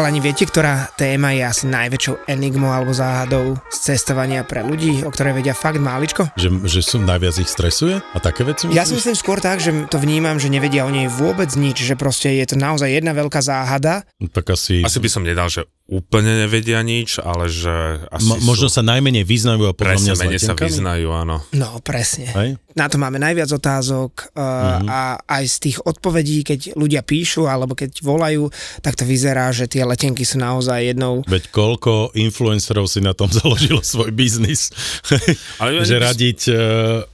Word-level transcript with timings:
Chalani, 0.00 0.24
viete, 0.24 0.48
ktorá 0.48 0.88
téma 0.96 1.36
je 1.36 1.44
asi 1.44 1.68
najväčšou 1.68 2.24
enigmou 2.24 2.72
alebo 2.72 2.88
záhadou 2.88 3.60
z 3.68 3.92
cestovania 3.92 4.48
pre 4.48 4.64
ľudí, 4.64 5.04
o 5.04 5.12
ktoré 5.12 5.36
vedia 5.36 5.52
fakt 5.52 5.76
máličko? 5.76 6.32
Že, 6.40 6.64
že 6.64 6.80
som 6.80 7.04
najviac 7.04 7.36
ich 7.36 7.52
stresuje? 7.52 8.00
A 8.00 8.16
také 8.16 8.48
veci 8.48 8.64
Ja 8.72 8.88
si 8.88 8.96
myslím 8.96 9.12
skôr 9.12 9.44
tak, 9.44 9.60
že 9.60 9.76
to 9.92 10.00
vnímam, 10.00 10.40
že 10.40 10.48
nevedia 10.48 10.88
o 10.88 10.90
nej 10.90 11.04
vôbec 11.04 11.52
nič, 11.52 11.84
že 11.84 12.00
proste 12.00 12.32
je 12.32 12.48
to 12.48 12.56
naozaj 12.56 12.88
jedna 12.88 13.12
veľká 13.12 13.44
záhada. 13.44 14.08
Tak 14.32 14.56
asi... 14.56 14.80
Asi 14.80 15.04
by 15.04 15.08
som 15.12 15.20
nedal, 15.20 15.52
že 15.52 15.68
úplne 15.90 16.46
nevedia 16.46 16.78
nič, 16.80 17.18
ale 17.18 17.46
že 17.46 17.74
asi 18.08 18.22
Mo- 18.24 18.38
možno 18.46 18.70
sú, 18.70 18.78
sa 18.78 18.86
najmenej 18.86 19.26
vyznajú 19.26 19.66
a 19.66 19.74
podľa 19.74 19.90
mňa 19.90 19.90
presne 19.90 20.12
s 20.14 20.20
menej 20.20 20.40
sa 20.40 20.54
vyznajú, 20.54 21.08
áno. 21.10 21.42
No, 21.50 21.82
presne. 21.82 22.30
Hej? 22.30 22.50
Na 22.70 22.86
to 22.86 22.96
máme 22.96 23.18
najviac 23.18 23.50
otázok 23.50 24.30
uh, 24.30 24.78
Mhm. 24.80 24.86
a 24.86 25.00
aj 25.18 25.44
z 25.44 25.56
tých 25.60 25.78
odpovedí, 25.82 26.42
keď 26.44 26.60
ľudia 26.74 27.02
píšu 27.02 27.44
alebo 27.44 27.74
keď 27.74 27.98
volajú, 28.00 28.46
tak 28.78 28.94
to 28.94 29.02
vyzerá, 29.02 29.50
že 29.50 29.66
tie 29.66 29.82
letenky 29.82 30.22
sú 30.22 30.38
naozaj 30.38 30.78
jednou 30.86 31.26
Veď 31.26 31.50
koľko 31.50 32.14
influencerov 32.14 32.86
si 32.86 33.00
na 33.00 33.10
tom 33.10 33.26
založilo 33.34 33.82
svoj 33.82 34.10
biznis. 34.10 34.70
Ale 35.58 35.74
ja 35.74 35.82
že 35.90 35.98
radiť, 35.98 36.40
e, 36.46 36.54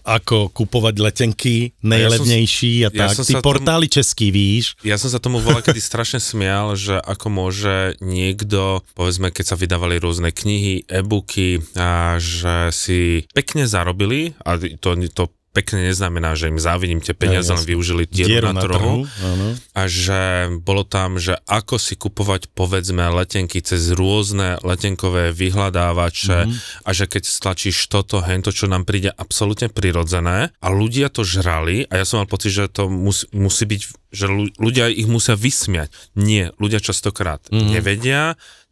ako 0.05 0.53
kupovať 0.53 0.95
letenky 0.99 1.73
najlevnejší 1.81 2.73
a, 2.83 2.89
ja 2.89 3.09
tak. 3.09 3.17
som 3.17 3.25
Tí 3.25 3.33
sa 3.33 3.41
tomu- 3.41 3.47
portály 3.49 3.87
český, 3.89 4.29
víš? 4.29 4.77
Ja 4.83 4.97
som 4.97 5.09
sa 5.09 5.17
tomu 5.17 5.41
volal 5.41 5.63
kedy 5.63 5.81
strašne 5.81 6.21
smial, 6.21 6.77
že 6.77 6.99
ako 6.99 7.27
môže 7.29 7.77
niekto, 7.99 8.61
povedzme, 8.95 9.31
keď 9.31 9.45
sa 9.55 9.57
vydávali 9.57 10.01
rôzne 10.01 10.31
knihy, 10.31 10.87
e-booky, 10.89 11.63
a 11.77 12.17
že 12.21 12.71
si 12.73 13.01
pekne 13.33 13.69
zarobili, 13.69 14.37
a 14.43 14.59
to, 14.59 14.97
to 15.13 15.25
pekne 15.57 15.87
neznamená, 15.87 16.35
že 16.35 16.47
im 16.47 16.61
závidím 16.61 17.01
tie 17.01 17.13
peniaze, 17.13 17.49
Ja, 17.49 17.57
len 17.57 17.65
využili 17.65 18.05
dieru 18.05 18.51
na, 18.51 18.61
trhu. 18.61 19.09
áno. 19.09 19.49
a 19.73 19.83
že 19.87 20.21
bolo 20.61 20.85
tam, 20.85 21.17
že 21.17 21.41
ako 21.43 21.77
si 21.77 21.95
kupovať 21.95 22.49
povedzme 22.51 23.01
letenky 23.11 23.59
cez 23.59 23.89
rôzne 23.91 24.61
letenkové 24.61 25.33
vyhľadávače 25.33 26.39
Mhm. 26.39 26.47
mm-hmm. 26.47 26.83
a 26.83 26.91
že 26.93 27.05
keď 27.07 27.23
stlačíš 27.25 27.77
toto, 27.87 28.21
hento, 28.21 28.51
čo 28.51 28.67
nám 28.67 28.83
príde 28.83 29.09
absolútne 29.11 29.69
prirodzené 29.69 30.53
a 30.55 30.69
ľudia 30.69 31.09
to 31.09 31.23
žrali 31.23 31.87
a 31.87 31.97
ja 31.97 32.05
som 32.05 32.19
mal 32.19 32.29
pocit, 32.29 32.51
že 32.51 32.69
to 32.69 32.87
mus, 32.87 33.25
musí 33.31 33.65
byť, 33.65 33.81
že 34.11 34.27
ľu- 34.27 34.53
ľudia 34.55 34.87
ich 34.89 35.07
musia 35.07 35.35
vysmiať. 35.35 35.89
Nie, 36.15 36.53
ľudia 36.57 36.79
častokrát 36.79 37.41
Mhm. 37.43 37.53
mm-hmm. 37.53 37.73
nevedia, 37.73 38.23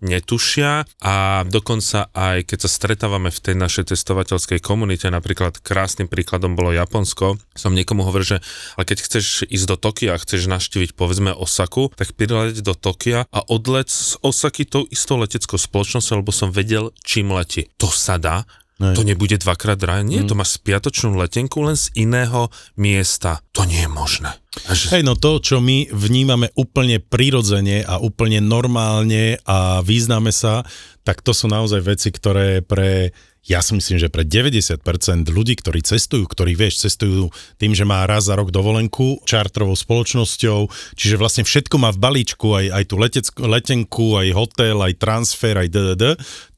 netušia 0.04 0.84
a 1.00 1.42
dokonca 1.48 2.12
aj 2.12 2.44
keď 2.44 2.58
sa 2.64 2.70
stretávame 2.70 3.32
v 3.32 3.40
tej 3.40 3.54
našej 3.56 3.96
testovateľskej 3.96 4.60
komunite, 4.60 5.08
napríklad 5.08 5.58
krásnym 5.64 6.06
príkladom 6.06 6.54
bolo 6.54 6.76
Japonsko, 6.76 7.40
som 7.56 7.72
niekomu 7.72 8.04
hovoril, 8.04 8.36
že 8.36 8.38
ale 8.76 8.84
keď 8.84 8.98
chceš 9.00 9.48
ísť 9.48 9.66
do 9.66 9.76
Tokia 9.80 10.14
a 10.14 10.20
chceš 10.20 10.46
navštíviť 10.46 10.92
povedzme 10.92 11.32
Osaku, 11.32 11.90
tak 11.96 12.12
prileď 12.12 12.60
do 12.60 12.76
Tokia 12.76 13.24
a 13.32 13.40
odlet 13.48 13.88
z 13.88 14.20
Osaky 14.20 14.68
tou 14.68 14.84
istou 14.92 15.16
leteckou 15.16 15.56
spoločnosťou, 15.56 16.20
lebo 16.20 16.30
som 16.30 16.52
vedel, 16.52 16.92
čím 17.00 17.32
letí. 17.32 17.72
To 17.80 17.88
sa 17.88 18.20
dá, 18.20 18.44
Hej. 18.74 18.98
to 18.98 19.06
nebude 19.06 19.38
dvakrát 19.38 19.78
drahé. 19.78 20.02
Nie, 20.02 20.26
to 20.26 20.34
máš 20.34 20.58
spiatočnú 20.58 21.14
letenku 21.14 21.62
len 21.62 21.78
z 21.78 21.94
iného 21.94 22.50
miesta. 22.74 23.38
To 23.54 23.62
nie 23.62 23.86
je 23.86 23.90
možné. 23.90 24.34
Že- 24.66 24.98
Hej, 24.98 25.02
no 25.06 25.14
to, 25.14 25.38
čo 25.38 25.62
my 25.62 25.94
vnímame 25.94 26.50
úplne 26.58 26.98
prirodzene 26.98 27.86
a 27.86 28.02
úplne 28.02 28.42
normálne 28.42 29.38
a 29.46 29.78
význame 29.78 30.34
sa, 30.34 30.66
tak 31.06 31.22
to 31.22 31.30
sú 31.30 31.46
naozaj 31.46 31.86
veci, 31.86 32.10
ktoré 32.10 32.62
pre, 32.62 33.10
ja 33.44 33.60
si 33.60 33.76
myslím, 33.76 34.00
že 34.00 34.08
pre 34.08 34.24
90% 34.24 34.80
ľudí, 35.28 35.54
ktorí 35.54 35.84
cestujú, 35.84 36.24
ktorí, 36.24 36.56
vieš, 36.56 36.86
cestujú 36.86 37.28
tým, 37.60 37.76
že 37.76 37.84
má 37.84 38.02
raz 38.08 38.26
za 38.26 38.34
rok 38.34 38.48
dovolenku, 38.48 39.20
čartrovou 39.22 39.76
spoločnosťou, 39.76 40.66
čiže 40.96 41.20
vlastne 41.20 41.44
všetko 41.44 41.76
má 41.76 41.92
v 41.92 42.00
balíčku, 42.00 42.46
aj, 42.56 42.66
aj 42.72 42.84
tú 42.88 42.94
leteckú, 42.96 43.38
letenku, 43.44 44.06
aj 44.16 44.28
hotel, 44.32 44.76
aj 44.80 44.94
transfer, 44.96 45.54
aj 45.60 45.68
ddd, 45.68 46.04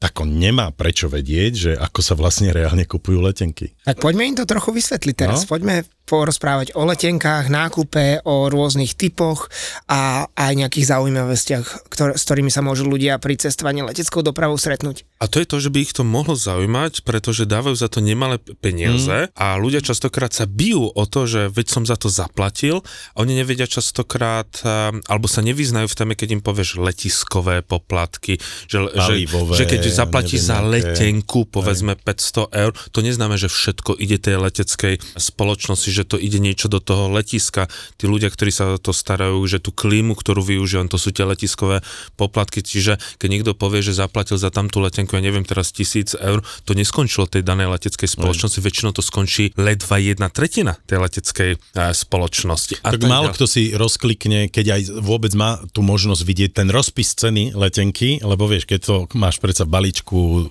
tak 0.07 0.23
on 0.23 0.39
nemá 0.39 0.71
prečo 0.71 1.11
vedieť, 1.11 1.53
že 1.59 1.73
ako 1.75 1.99
sa 1.99 2.15
vlastne 2.15 2.55
reálne 2.55 2.87
kupujú 2.87 3.19
letenky. 3.27 3.75
Tak 3.83 3.99
poďme 3.99 4.31
im 4.31 4.39
to 4.39 4.47
trochu 4.47 4.71
vysvetliť 4.71 5.15
teraz. 5.19 5.43
No. 5.43 5.59
Poďme 5.59 5.83
porozprávať 6.07 6.79
o 6.79 6.87
letenkách, 6.87 7.51
nákupe, 7.51 8.23
o 8.23 8.47
rôznych 8.47 8.95
typoch 8.95 9.51
a 9.91 10.31
aj 10.39 10.53
nejakých 10.55 10.95
zaujímavostiach, 10.95 11.91
ktoré, 11.91 12.15
s 12.15 12.23
ktorými 12.23 12.55
sa 12.55 12.63
môžu 12.63 12.87
ľudia 12.87 13.19
pri 13.19 13.35
cestovaní 13.35 13.83
leteckou 13.83 14.23
dopravou 14.23 14.55
stretnúť. 14.55 15.03
A 15.19 15.27
to 15.27 15.43
je 15.43 15.51
to, 15.51 15.59
že 15.59 15.75
by 15.75 15.83
ich 15.83 15.91
to 15.91 16.07
mohlo 16.07 16.39
zaujímať, 16.39 17.03
pretože 17.03 17.51
dávajú 17.51 17.75
za 17.75 17.91
to 17.91 17.99
nemalé 17.99 18.39
peniaze 18.63 19.27
mm. 19.27 19.35
a 19.35 19.59
ľudia 19.59 19.83
častokrát 19.83 20.31
sa 20.31 20.47
bijú 20.47 20.87
o 20.87 21.05
to, 21.11 21.27
že 21.27 21.51
veď 21.51 21.67
som 21.67 21.83
za 21.83 21.99
to 21.99 22.07
zaplatil 22.07 22.87
a 23.19 23.27
oni 23.27 23.43
nevedia 23.43 23.67
častokrát, 23.67 24.47
alebo 25.11 25.27
sa 25.27 25.43
nevyznajú 25.43 25.91
v 25.91 25.99
téme, 25.99 26.15
keď 26.15 26.39
im 26.39 26.43
povieš 26.45 26.79
letiskové 26.79 27.67
poplatky, 27.67 28.39
že, 28.71 28.79
že, 28.95 29.27
Palivové, 29.27 29.59
že 29.59 29.67
keď 29.67 29.81
zaplatíš 29.97 30.45
neviem 30.45 30.53
za 30.53 30.59
letenku, 30.61 31.49
povedzme 31.49 31.97
500 31.97 32.53
eur, 32.53 32.73
to 32.93 33.01
neznamená, 33.01 33.41
že 33.41 33.49
všetko 33.49 33.97
ide 33.97 34.21
tej 34.21 34.37
leteckej 34.37 34.95
spoločnosti, 35.17 35.89
že 35.89 36.05
to 36.05 36.21
ide 36.21 36.37
niečo 36.37 36.69
do 36.69 36.85
toho 36.85 37.09
letiska. 37.09 37.73
Tí 37.97 38.05
ľudia, 38.05 38.29
ktorí 38.29 38.53
sa 38.53 38.77
to 38.77 38.93
starajú, 38.93 39.41
že 39.49 39.65
tú 39.65 39.73
klímu, 39.73 40.13
ktorú 40.13 40.45
využívam, 40.45 40.93
to 40.93 41.01
sú 41.01 41.17
tie 41.17 41.25
letiskové 41.25 41.81
poplatky, 42.21 42.61
čiže 42.61 43.01
keď 43.17 43.29
niekto 43.33 43.53
povie, 43.57 43.81
že 43.81 43.97
zaplatil 43.97 44.37
za 44.37 44.53
tamtú 44.53 44.85
letenku, 44.85 45.17
ja 45.17 45.25
neviem 45.25 45.49
teraz 45.49 45.73
tisíc 45.73 46.13
eur, 46.13 46.45
to 46.69 46.77
neskončilo 46.77 47.25
tej 47.25 47.41
danej 47.41 47.73
leteckej 47.73 48.13
spoločnosti, 48.13 48.61
väčšinou 48.61 48.93
to 48.93 49.01
skončí 49.01 49.57
ledva 49.57 49.97
jedna 49.97 50.29
tretina 50.29 50.77
tej 50.85 51.01
leteckej 51.01 51.51
e, 51.57 51.59
spoločnosti. 51.97 52.85
A 52.85 52.93
tak 52.93 53.07
tak 53.07 53.15
málo 53.15 53.29
kto 53.31 53.47
si 53.47 53.63
rozklikne, 53.73 54.51
keď 54.51 54.67
aj 54.79 54.83
vôbec 54.99 55.33
má 55.39 55.63
tú 55.71 55.87
možnosť 55.87 56.23
vidieť 56.27 56.51
ten 56.63 56.69
rozpis 56.69 57.15
ceny 57.15 57.55
letenky, 57.55 58.19
lebo 58.21 58.51
vieš, 58.51 58.67
keď 58.67 58.81
to 58.83 58.95
máš 59.15 59.39
predsa 59.39 59.63
v 59.63 59.73
balíčku 59.77 60.21
e, 60.21 60.43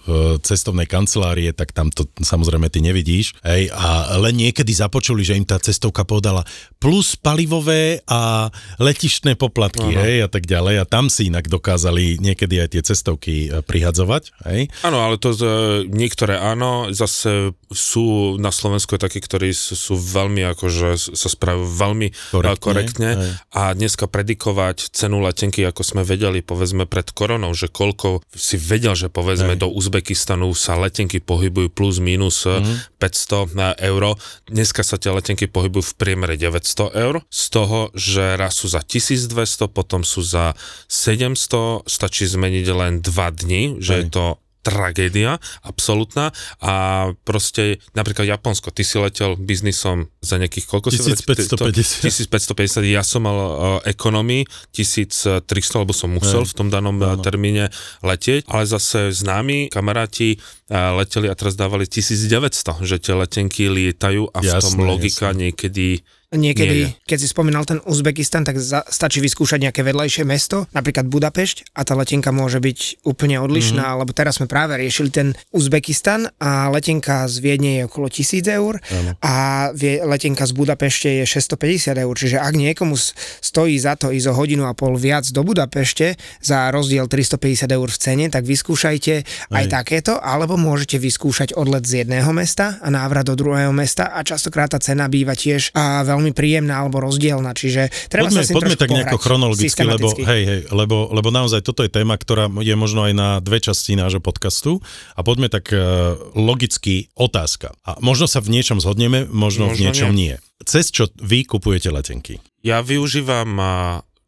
cestovnej 0.46 0.86
kancelárie, 0.86 1.50
tak 1.50 1.74
tam 1.74 1.90
to 1.90 2.06
samozrejme 2.22 2.69
ty 2.69 2.86
nevidíš. 2.86 3.34
Hej, 3.41 3.74
a 3.74 4.22
len 4.22 4.38
niekedy 4.38 4.69
započuli, 4.69 5.25
že 5.25 5.34
im 5.34 5.46
tá 5.50 5.58
cestovka 5.58 6.06
podala 6.06 6.46
plus 6.78 7.18
palivové 7.18 8.06
a 8.06 8.53
letištné 8.78 9.34
poplatky, 9.34 9.97
hej, 9.97 10.18
a 10.25 10.30
tak 10.30 10.46
ďalej. 10.46 10.85
A 10.85 10.85
tam 10.85 11.09
si 11.09 11.34
inak 11.34 11.50
dokázali 11.50 12.22
niekedy 12.22 12.62
aj 12.62 12.69
tie 12.78 12.81
cestovky 12.85 13.50
e, 13.50 13.66
prihadzovať. 13.66 14.46
Áno, 14.85 15.02
ale 15.02 15.18
to 15.18 15.34
e, 15.34 15.90
niektoré 15.90 16.38
áno, 16.38 16.94
zase 16.94 17.58
sú 17.74 18.38
na 18.38 18.53
Slovensku 18.53 19.02
takí, 19.02 19.17
ktorí 19.17 19.49
sú, 19.55 19.97
veľmi 19.97 20.46
akože 20.53 21.17
sa 21.17 21.29
správajú 21.32 21.66
veľmi 21.66 22.08
Korektne, 22.29 22.59
korektne, 22.61 23.09
a 23.55 23.73
dneska 23.73 24.05
predikovať 24.05 24.94
cenu 24.94 25.23
letenky, 25.23 25.66
ako 25.66 25.82
sme 25.82 26.02
vedeli 26.05 26.46
povedzme 26.46 26.85
pred 26.85 27.09
koronou, 27.09 27.55
že 27.55 27.72
koľko 27.72 28.22
si 28.35 28.59
vedel, 28.59 28.94
že 28.94 29.08
povedzme 29.16 29.56
Hej. 29.56 29.64
do 29.64 29.72
Uzbekistanu 29.72 30.52
sa 30.52 30.76
letenky 30.76 31.23
pohybujú 31.23 31.72
plus 31.72 32.03
minus 32.03 32.44
mm-hmm. 32.44 33.00
500 33.00 33.56
na 33.56 33.72
euro. 33.79 34.20
Dneska 34.52 34.84
sa 34.84 35.00
tie 35.00 35.16
letenky 35.16 35.47
pohybujú 35.47 35.96
v 35.96 35.97
priemere 35.97 36.35
900 36.35 36.91
eur, 36.91 37.23
z 37.32 37.44
toho, 37.47 37.96
že 37.96 38.35
raz 38.35 38.59
sú 38.59 38.67
za 38.67 38.84
1200, 38.84 39.72
potom 39.72 40.03
sú 40.03 40.20
za 40.20 40.52
700, 40.91 41.88
stačí 41.88 42.28
zmeniť 42.28 42.67
len 42.76 43.00
2 43.00 43.40
dni, 43.40 43.79
že 43.79 43.96
Hej. 43.96 44.02
je 44.03 44.06
to 44.12 44.26
tragédia, 44.66 45.38
absolútna 45.62 46.34
a 46.58 46.73
proste 47.22 47.78
napríklad 47.94 48.26
Japonsko, 48.26 48.73
ty 48.73 48.82
si 48.82 48.97
letel 48.97 49.38
biznisom 49.38 50.09
za 50.26 50.41
nejakých 50.41 50.66
koľko 50.66 50.90
si 50.90 51.06
1550. 51.06 52.02
1550, 52.34 52.82
ja 52.90 53.06
som 53.06 53.22
mal 53.22 53.38
uh, 53.38 53.53
ekonomii 53.85 54.50
1300, 54.73 55.46
lebo 55.78 55.94
som 55.94 56.09
musel 56.09 56.41
v 56.41 56.53
tom 56.58 56.73
danom 56.73 56.97
Áno. 56.97 57.22
termíne 57.22 57.70
letieť, 58.02 58.50
ale 58.50 58.66
zase 58.66 59.14
známi 59.14 59.70
kamaráti 59.70 60.41
uh, 60.73 60.97
leteli 60.97 61.29
a 61.29 61.38
teraz 61.38 61.53
dávali 61.53 61.85
1900, 61.85 62.82
že 62.82 62.97
tie 62.97 63.14
letenky 63.14 63.70
lietajú 63.70 64.34
a 64.34 64.41
v 64.41 64.50
tom 64.58 64.82
logika 64.82 65.29
jasné. 65.29 65.53
niekedy 65.53 66.02
Niekedy, 66.35 66.76
Nie 66.76 66.93
keď 67.08 67.17
si 67.17 67.28
spomínal 67.28 67.64
ten 67.64 67.79
Uzbekistan, 67.84 68.43
tak 68.43 68.59
za, 68.59 68.84
stačí 68.85 69.23
vyskúšať 69.23 69.64
nejaké 69.64 69.82
vedľajšie 69.82 70.23
mesto, 70.23 70.67
napríklad 70.72 71.08
Budapešť 71.08 71.72
a 71.73 71.82
tá 71.82 71.96
letenka 71.96 72.29
môže 72.29 72.59
byť 72.59 73.08
úplne 73.08 73.40
odlišná, 73.40 73.82
Mhm. 73.82 73.90
mm-hmm. 73.90 73.99
lebo 74.03 74.11
teraz 74.11 74.37
sme 74.37 74.47
práve 74.47 74.76
riešili 74.76 75.09
ten 75.09 75.28
Uzbekistan 75.49 76.28
a 76.37 76.67
letenka 76.70 77.26
z 77.26 77.35
Viedne 77.40 77.72
je 77.79 77.84
okolo 77.87 78.08
1000 78.08 78.46
eur 78.52 78.78
Áno. 78.91 79.11
a 79.20 79.34
vie, 79.72 80.03
letenka 80.03 80.46
z 80.46 80.52
Budapešte 80.52 81.09
je 81.09 81.26
650 81.26 81.96
eur, 81.96 82.14
čiže 82.16 82.37
ak 82.37 82.53
niekomu 82.53 82.96
stojí 83.41 83.76
za 83.79 83.96
to 83.96 84.11
ísť 84.11 84.28
o 84.29 84.34
hodinu 84.35 84.67
a 84.67 84.76
pol 84.76 84.96
viac 84.96 85.26
do 85.32 85.41
Budapešte 85.41 86.16
za 86.41 86.70
rozdiel 86.70 87.08
350 87.08 87.70
eur 87.70 87.87
v 87.87 87.97
cene, 87.97 88.26
tak 88.28 88.43
vyskúšajte 88.43 89.14
aj 89.52 89.66
Hej. 89.66 89.72
takéto, 89.72 90.14
alebo 90.17 90.55
môžete 90.55 90.97
vyskúšať 90.97 91.53
odlet 91.53 91.85
z 91.85 92.03
jedného 92.03 92.29
mesta 92.32 92.78
a 92.82 92.87
návrat 92.90 93.26
do 93.26 93.37
druhého 93.37 93.72
mesta 93.72 94.11
a 94.11 94.22
častokrát 94.22 94.72
tá 94.72 94.79
cena 94.79 95.05
býva 95.05 95.34
tiež 95.34 95.72
a 95.73 96.02
veľmi 96.02 96.24
príjemná 96.31 96.81
alebo 96.81 97.03
rozdielna, 97.03 97.51
čiže 97.53 97.91
treba 98.07 98.31
Poďme, 98.31 98.41
sa 98.41 98.49
s 98.49 98.55
poďme 98.55 98.75
tak 98.79 98.89
nejako 98.89 99.17
chronologicky, 99.19 99.81
lebo, 99.83 100.07
hej, 100.16 100.41
hej, 100.47 100.59
lebo, 100.72 101.11
lebo 101.11 101.29
naozaj 101.29 101.61
toto 101.61 101.83
je 101.83 101.91
téma, 101.91 102.16
ktorá 102.16 102.47
je 102.63 102.75
možno 102.79 103.05
aj 103.05 103.13
na 103.13 103.29
dve 103.43 103.59
časti 103.59 103.99
nášho 103.99 104.23
podcastu 104.23 104.79
a 105.13 105.22
poďme 105.22 105.51
tak 105.51 105.69
uh, 105.75 106.16
logicky 106.33 107.11
otázka. 107.13 107.75
A 107.83 107.99
možno 107.99 108.25
sa 108.25 108.39
v 108.39 108.55
niečom 108.55 108.79
zhodneme, 108.79 109.27
možno, 109.27 109.69
v 109.69 109.77
Možno 109.77 109.83
niečom 109.83 110.09
nie. 110.16 110.39
Cez 110.63 110.89
čo 110.89 111.11
vy 111.19 111.43
kupujete 111.43 111.91
letenky? 111.91 112.39
Ja 112.63 112.81
využívam, 112.81 113.51
a 113.59 113.73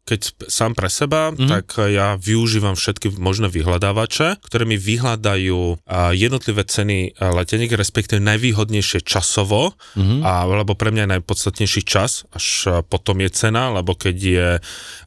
keď 0.08 0.48
sám 0.48 0.72
pre 0.72 0.88
seba, 0.88 1.28
mm-hmm. 1.28 1.48
tak 1.52 1.66
ja 1.92 2.16
využívam 2.16 2.72
všetky 2.72 3.12
možné 3.20 3.52
vyhľadávače, 3.52 4.40
ktoré 4.40 4.64
mi 4.64 4.80
vyhľadajú 4.80 5.84
jednotlivé 6.16 6.64
ceny 6.64 7.20
leteniek, 7.20 7.68
respektíve 7.68 8.24
najvýhodnejšie 8.24 9.04
časovo, 9.04 9.76
mm-hmm. 9.92 10.24
a, 10.24 10.48
lebo 10.48 10.72
pre 10.72 10.88
mňa 10.88 11.04
je 11.04 11.12
najpodstatnejší 11.20 11.82
čas, 11.84 12.24
až 12.32 12.80
potom 12.88 13.20
je 13.20 13.28
cena, 13.28 13.68
lebo 13.68 13.92
keď 13.92 14.16
je, 14.16 14.48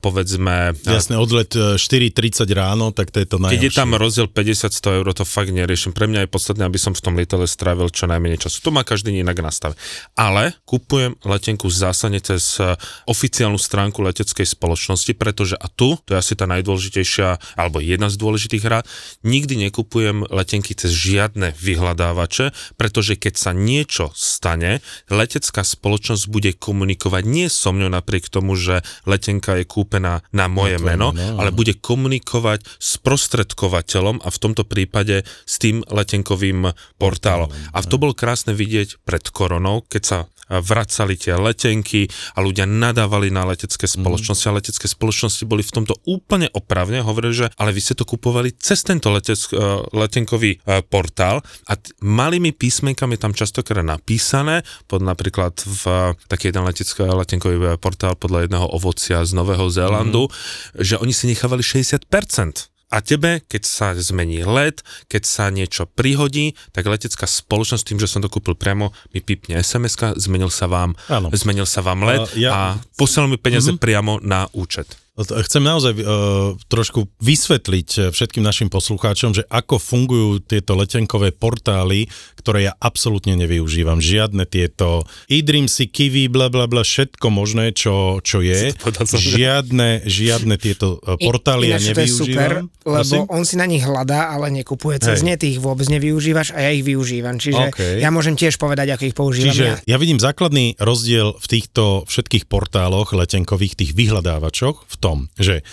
povedzme, 0.06 0.78
a, 0.78 0.92
Jasné, 1.02 1.18
odlet 1.18 1.50
e, 1.56 1.80
4.30 1.80 2.46
ráno, 2.54 2.92
tak 2.94 3.10
to 3.10 3.24
je 3.24 3.28
to 3.28 3.38
keď 3.40 3.44
najhoršie. 3.48 3.68
je 3.72 3.80
tam 3.80 3.90
rozdiel 3.96 4.28
50-100 4.30 5.00
eur, 5.02 5.08
to 5.16 5.26
fakt 5.26 5.50
neriešim. 5.50 5.96
Pre 5.96 6.06
mňa 6.06 6.28
je 6.28 6.30
podstatné, 6.30 6.64
aby 6.68 6.78
som 6.78 6.94
v 6.94 7.02
tom 7.02 7.14
lietadle 7.18 7.48
strávil 7.48 7.90
čo 7.90 8.06
najmenej 8.06 8.38
času. 8.38 8.62
To 8.68 8.76
má 8.76 8.84
každý 8.84 9.16
inak 9.16 9.40
nastavené. 9.40 9.80
Ale 10.14 10.54
kupujem 10.68 11.16
letenku 11.24 11.72
zásadne 11.72 12.20
cez 12.20 12.60
eh, 12.60 12.76
oficiálnu 13.08 13.58
stránku 13.58 14.04
leteckej 14.04 14.46
spoločnosti, 14.46 14.91
pretože 15.14 15.54
a 15.54 15.70
tu, 15.70 16.02
to 16.08 16.18
je 16.18 16.22
asi 16.22 16.34
tá 16.34 16.50
najdôležitejšia, 16.50 17.60
alebo 17.60 17.78
jedna 17.78 18.10
z 18.10 18.18
dôležitých 18.18 18.66
rád, 18.66 18.90
nikdy 19.22 19.70
nekupujem 19.70 20.26
letenky 20.26 20.74
cez 20.74 20.90
žiadne 20.90 21.54
vyhľadávače, 21.62 22.56
pretože 22.80 23.20
keď 23.20 23.34
sa 23.38 23.52
niečo 23.54 24.10
stane, 24.18 24.82
letecká 25.14 25.62
spoločnosť 25.62 26.26
bude 26.26 26.52
komunikovať 26.58 27.24
nie 27.28 27.48
so 27.52 27.70
mňou 27.70 27.94
napriek 27.94 28.34
tomu, 28.34 28.58
že 28.58 28.82
letenka 29.06 29.62
je 29.62 29.66
kúpená 29.70 30.26
na 30.34 30.46
moje 30.50 30.72
tvoje 30.78 30.88
meno, 30.88 31.10
meno, 31.12 31.40
ale 31.40 31.52
bude 31.52 31.76
komunikovať 31.76 32.64
s 32.80 32.96
prostredkovateľom 33.02 34.24
a 34.24 34.28
v 34.32 34.38
tomto 34.40 34.64
prípade 34.64 35.28
s 35.28 35.56
tým 35.60 35.84
letenkovým 35.84 36.72
portálom. 36.96 37.52
A 37.76 37.84
to 37.84 38.00
bolo 38.00 38.16
krásne 38.16 38.56
vidieť 38.56 39.04
pred 39.04 39.24
koronou, 39.34 39.84
keď 39.84 40.04
sa 40.04 40.18
vracali 40.60 41.16
tie 41.16 41.40
letenky 41.40 42.12
a 42.36 42.44
ľudia 42.44 42.68
nadávali 42.68 43.32
na 43.32 43.48
letecké 43.48 43.88
spoločnosti 43.88 44.46
a 44.52 44.58
letecké 44.60 44.86
spoločnosti 44.92 45.48
boli 45.48 45.64
v 45.64 45.72
tomto 45.72 45.96
úplne 46.04 46.52
opravne, 46.52 47.00
hovorili, 47.00 47.46
že 47.46 47.48
ale 47.56 47.72
vy 47.72 47.80
ste 47.80 47.96
to 47.96 48.04
kupovali 48.04 48.52
cez 48.60 48.84
tento 48.84 49.08
letec, 49.14 49.40
eh, 49.54 49.60
letenkový 49.96 50.60
eh, 50.60 50.84
portál 50.84 51.40
a 51.70 51.74
t- 51.80 51.96
malými 52.04 52.52
písmenkami 52.52 53.16
tam 53.16 53.32
častokrát 53.32 53.86
napísané, 53.86 54.66
pod 54.90 55.00
napríklad 55.00 55.56
v 55.64 55.84
eh, 55.88 56.00
taký 56.28 56.52
jeden 56.52 56.68
letecký 56.68 57.08
letenkový 57.08 57.78
portál 57.78 58.18
podľa 58.18 58.50
jedného 58.50 58.68
ovocia 58.68 59.24
z 59.24 59.32
Nového 59.38 59.70
Zélandu, 59.70 60.28
mm-hmm. 60.28 60.84
že 60.84 60.96
oni 60.98 61.14
si 61.14 61.30
nechávali 61.30 61.64
60%. 61.64 62.71
A 62.92 63.00
tebe, 63.00 63.40
keď 63.48 63.64
sa 63.64 63.88
zmení 63.96 64.44
let, 64.44 64.84
keď 65.08 65.24
sa 65.24 65.48
niečo 65.48 65.88
prihodí, 65.88 66.60
tak 66.76 66.86
letecká 66.86 67.24
spoločnosť 67.24 67.88
tým, 67.88 68.00
že 68.04 68.12
som 68.12 68.20
to 68.20 68.28
kúpil 68.28 68.54
priamo, 68.54 68.92
mi 69.16 69.24
pipne 69.24 69.56
sms 69.58 70.20
zmenil 70.20 70.52
sa 70.52 70.68
vám, 70.68 70.94
Áno. 71.08 71.32
zmenil 71.32 71.64
sa 71.64 71.80
vám 71.80 72.04
let 72.04 72.28
A 72.28 72.36
ja- 72.36 72.52
a 72.52 72.60
posielal 73.00 73.32
mi 73.32 73.40
peniaze 73.40 73.72
priamo 73.74 74.20
na 74.20 74.52
účet. 74.52 75.01
Chcem 75.20 75.60
naozaj 75.60 75.92
uh, 76.00 76.56
trošku 76.72 77.12
vysvetliť 77.20 77.90
eh, 78.00 78.04
všetkým 78.16 78.40
našim 78.40 78.72
poslucháčom, 78.72 79.36
že 79.36 79.44
ako 79.52 79.76
fungujú 79.76 80.40
tieto 80.40 80.72
letenkové 80.80 81.36
portály, 81.36 82.08
ktoré 82.40 82.72
ja 82.72 82.74
absolútne 82.80 83.36
nevyužívam. 83.36 84.00
Žiadne 84.00 84.48
tieto 84.48 85.04
eDreamsy, 85.28 85.92
Kiwi, 85.92 86.32
bla 86.32 86.48
bla 86.48 86.64
bla, 86.64 86.88
všetko 86.88 87.28
možné, 87.28 87.76
čo, 87.76 88.24
čo 88.24 88.40
je. 88.40 88.72
Žiadne, 89.12 90.08
žiadne 90.08 90.56
tieto 90.56 91.04
eh, 91.04 91.20
portály 91.20 91.76
ja 91.76 91.84
Ináč 91.84 91.92
to 91.92 92.02
je 92.08 92.08
super, 92.08 92.52
nevyužívam. 92.64 92.88
lebo 92.88 93.04
Prosím? 93.04 93.22
on 93.36 93.44
si 93.44 93.56
na 93.60 93.68
nich 93.68 93.84
hľadá, 93.84 94.32
ale 94.32 94.48
nekupuje 94.64 95.04
cez 95.04 95.20
Hej. 95.20 95.28
ne, 95.28 95.36
ty 95.36 95.52
ich 95.52 95.60
vôbec 95.60 95.92
nevyužívaš 95.92 96.56
a 96.56 96.64
ja 96.64 96.72
ich 96.72 96.88
využívam. 96.88 97.36
Čiže 97.36 97.64
OK. 97.68 97.82
ja 98.00 98.16
môžem 98.16 98.40
tiež 98.40 98.56
povedať, 98.56 98.96
ako 98.96 99.04
ich 99.12 99.16
používam 99.20 99.52
Čiže 99.52 99.66
ja. 99.68 99.76
ja 99.84 99.98
vidím 100.00 100.24
základný 100.24 100.80
rozdiel 100.80 101.36
v 101.36 101.46
týchto 101.52 102.08
všetkých 102.08 102.48
portáloch 102.48 103.12
letenkových, 103.12 103.76
tých 103.76 103.92
vyhľadávačoch 103.92 104.88
v 104.88 104.96
tom, 105.02 105.34
že 105.36 105.66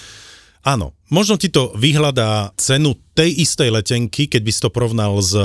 áno, 0.64 0.96
možno 1.12 1.36
ti 1.36 1.52
to 1.52 1.72
vyhľadá 1.76 2.56
cenu 2.56 2.96
tej 3.12 3.44
istej 3.44 3.68
letenky, 3.72 4.28
keď 4.28 4.42
by 4.44 4.52
si 4.52 4.60
to 4.60 4.70
porovnal 4.72 5.20
s 5.20 5.32
e, 5.36 5.42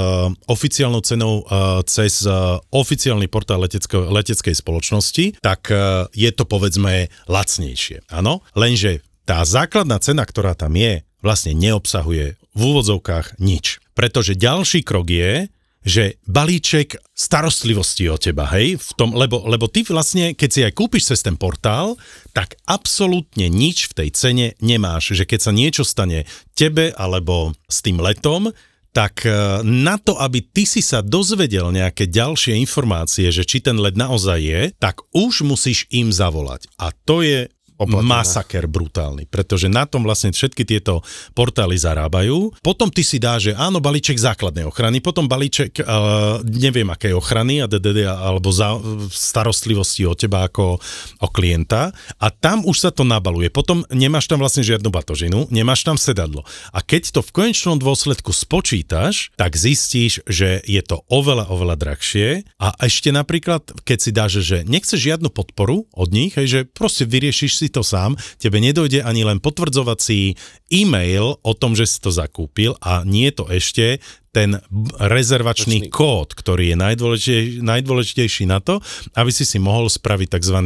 oficiálnou 0.48 1.02
cenou 1.04 1.44
e, 1.44 1.46
cez 1.88 2.24
e, 2.24 2.32
oficiálny 2.72 3.28
portál 3.28 3.64
leteckej, 3.64 4.08
leteckej 4.08 4.56
spoločnosti, 4.56 5.44
tak 5.44 5.72
je 6.14 6.30
to 6.32 6.44
povedzme 6.48 7.12
lacnejšie. 7.28 8.08
Áno, 8.12 8.46
lenže 8.56 9.04
tá 9.24 9.44
základná 9.48 10.00
cena, 10.04 10.28
ktorá 10.28 10.56
tam 10.56 10.76
je, 10.76 11.04
vlastne 11.24 11.56
neobsahuje 11.56 12.36
v 12.36 12.62
úvodzovkách 12.62 13.40
nič. 13.40 13.80
Pretože 13.96 14.36
ďalší 14.36 14.84
krok 14.84 15.08
je, 15.10 15.48
že 15.84 16.20
balíček 16.28 16.96
starostlivosti 17.12 18.08
o 18.08 18.18
teba, 18.18 18.48
hej, 18.56 18.80
v 18.80 18.92
tom, 18.96 19.12
lebo, 19.14 19.44
lebo 19.46 19.68
ty 19.68 19.84
vlastne, 19.84 20.32
keď 20.34 20.50
si 20.50 20.62
aj 20.64 20.74
kúpiš 20.74 21.14
cez 21.14 21.20
ten 21.22 21.36
portál, 21.36 22.00
tak 22.32 22.56
absolútne 22.66 23.52
nič 23.52 23.92
v 23.92 24.04
tej 24.04 24.10
cene 24.16 24.48
nemáš, 24.64 25.14
že 25.14 25.28
keď 25.28 25.40
sa 25.40 25.52
niečo 25.52 25.84
stane 25.84 26.24
tebe 26.56 26.96
alebo 26.96 27.52
s 27.68 27.84
tým 27.84 28.00
letom, 28.00 28.56
tak 28.94 29.26
e, 29.26 29.30
na 29.66 29.98
to, 29.98 30.16
aby 30.22 30.46
ty 30.46 30.70
si 30.70 30.86
sa 30.86 31.02
dozvedel 31.02 31.74
nejaké 31.74 32.06
ďalšie 32.06 32.54
informácie, 32.62 33.34
že 33.34 33.44
či 33.44 33.60
ten 33.60 33.82
let 33.82 33.98
naozaj 33.98 34.40
je, 34.40 34.62
tak 34.78 35.02
už 35.12 35.44
musíš 35.44 35.90
im 35.90 36.14
zavolať. 36.14 36.70
A 36.78 36.94
to 36.94 37.26
je 37.26 37.50
Oplatné. 37.78 38.06
masaker 38.06 38.66
brutálny, 38.70 39.26
pretože 39.28 39.68
na 39.68 39.90
tom 39.90 40.06
vlastne 40.06 40.30
všetky 40.32 40.64
tieto 40.64 41.02
portály 41.34 41.76
zarábajú. 41.76 42.54
Potom 42.62 42.94
ty 42.94 43.02
si 43.02 43.18
dá, 43.18 43.42
že 43.42 43.58
áno, 43.58 43.82
balíček 43.82 44.18
základnej 44.18 44.70
ochrany, 44.70 45.02
potom 45.02 45.26
balíček 45.26 45.82
uh, 45.82 46.40
neviem 46.46 46.88
akej 46.90 47.18
ochrany 47.18 47.64
a 47.64 47.68
DDD 47.68 48.06
alebo 48.06 48.54
za, 48.54 48.78
starostlivosti 49.10 50.06
o 50.06 50.14
teba 50.14 50.46
ako 50.46 50.78
o 51.20 51.28
klienta 51.34 51.92
a 52.22 52.28
tam 52.30 52.64
už 52.66 52.78
sa 52.78 52.92
to 52.94 53.02
nabaluje. 53.08 53.50
Potom 53.50 53.84
nemáš 53.90 54.30
tam 54.30 54.42
vlastne 54.42 54.62
žiadnu 54.66 54.90
batožinu, 54.94 55.50
nemáš 55.50 55.86
tam 55.86 55.98
sedadlo. 55.98 56.46
A 56.72 56.80
keď 56.82 57.20
to 57.20 57.22
v 57.26 57.34
konečnom 57.34 57.78
dôsledku 57.82 58.32
spočítaš, 58.32 59.34
tak 59.36 59.58
zistíš, 59.58 60.22
že 60.30 60.62
je 60.64 60.82
to 60.84 61.02
oveľa, 61.10 61.50
oveľa 61.50 61.76
drahšie 61.80 62.46
a 62.60 62.74
ešte 62.82 63.10
napríklad, 63.14 63.66
keď 63.84 63.98
si 63.98 64.12
dáš, 64.14 64.34
že 64.44 64.58
nechceš 64.68 65.00
žiadnu 65.00 65.30
podporu 65.30 65.86
od 65.94 66.10
nich, 66.12 66.36
hej, 66.36 66.48
že 66.48 66.60
proste 66.68 67.06
vyriešiš 67.08 67.52
si 67.60 67.63
to 67.70 67.84
sám, 67.84 68.16
tebe 68.38 68.60
nedojde 68.60 69.04
ani 69.04 69.24
len 69.24 69.40
potvrdzovací 69.40 70.36
e-mail 70.74 71.38
o 71.38 71.54
tom, 71.54 71.72
že 71.72 71.86
si 71.86 71.98
to 71.98 72.10
zakúpil 72.10 72.74
a 72.82 73.06
nie 73.06 73.30
je 73.30 73.36
to 73.36 73.46
ešte 73.48 73.86
ten 74.34 74.58
rezervačný 74.98 75.78
Ročný. 75.78 75.94
kód, 75.94 76.34
ktorý 76.34 76.74
je 76.74 76.78
najdôležitejší, 76.80 77.62
najdôležitejší 77.62 78.44
na 78.46 78.58
to, 78.58 78.82
aby 79.14 79.30
si 79.30 79.46
si 79.46 79.58
mohol 79.58 79.86
spraviť 79.86 80.28
tzv. 80.32 80.58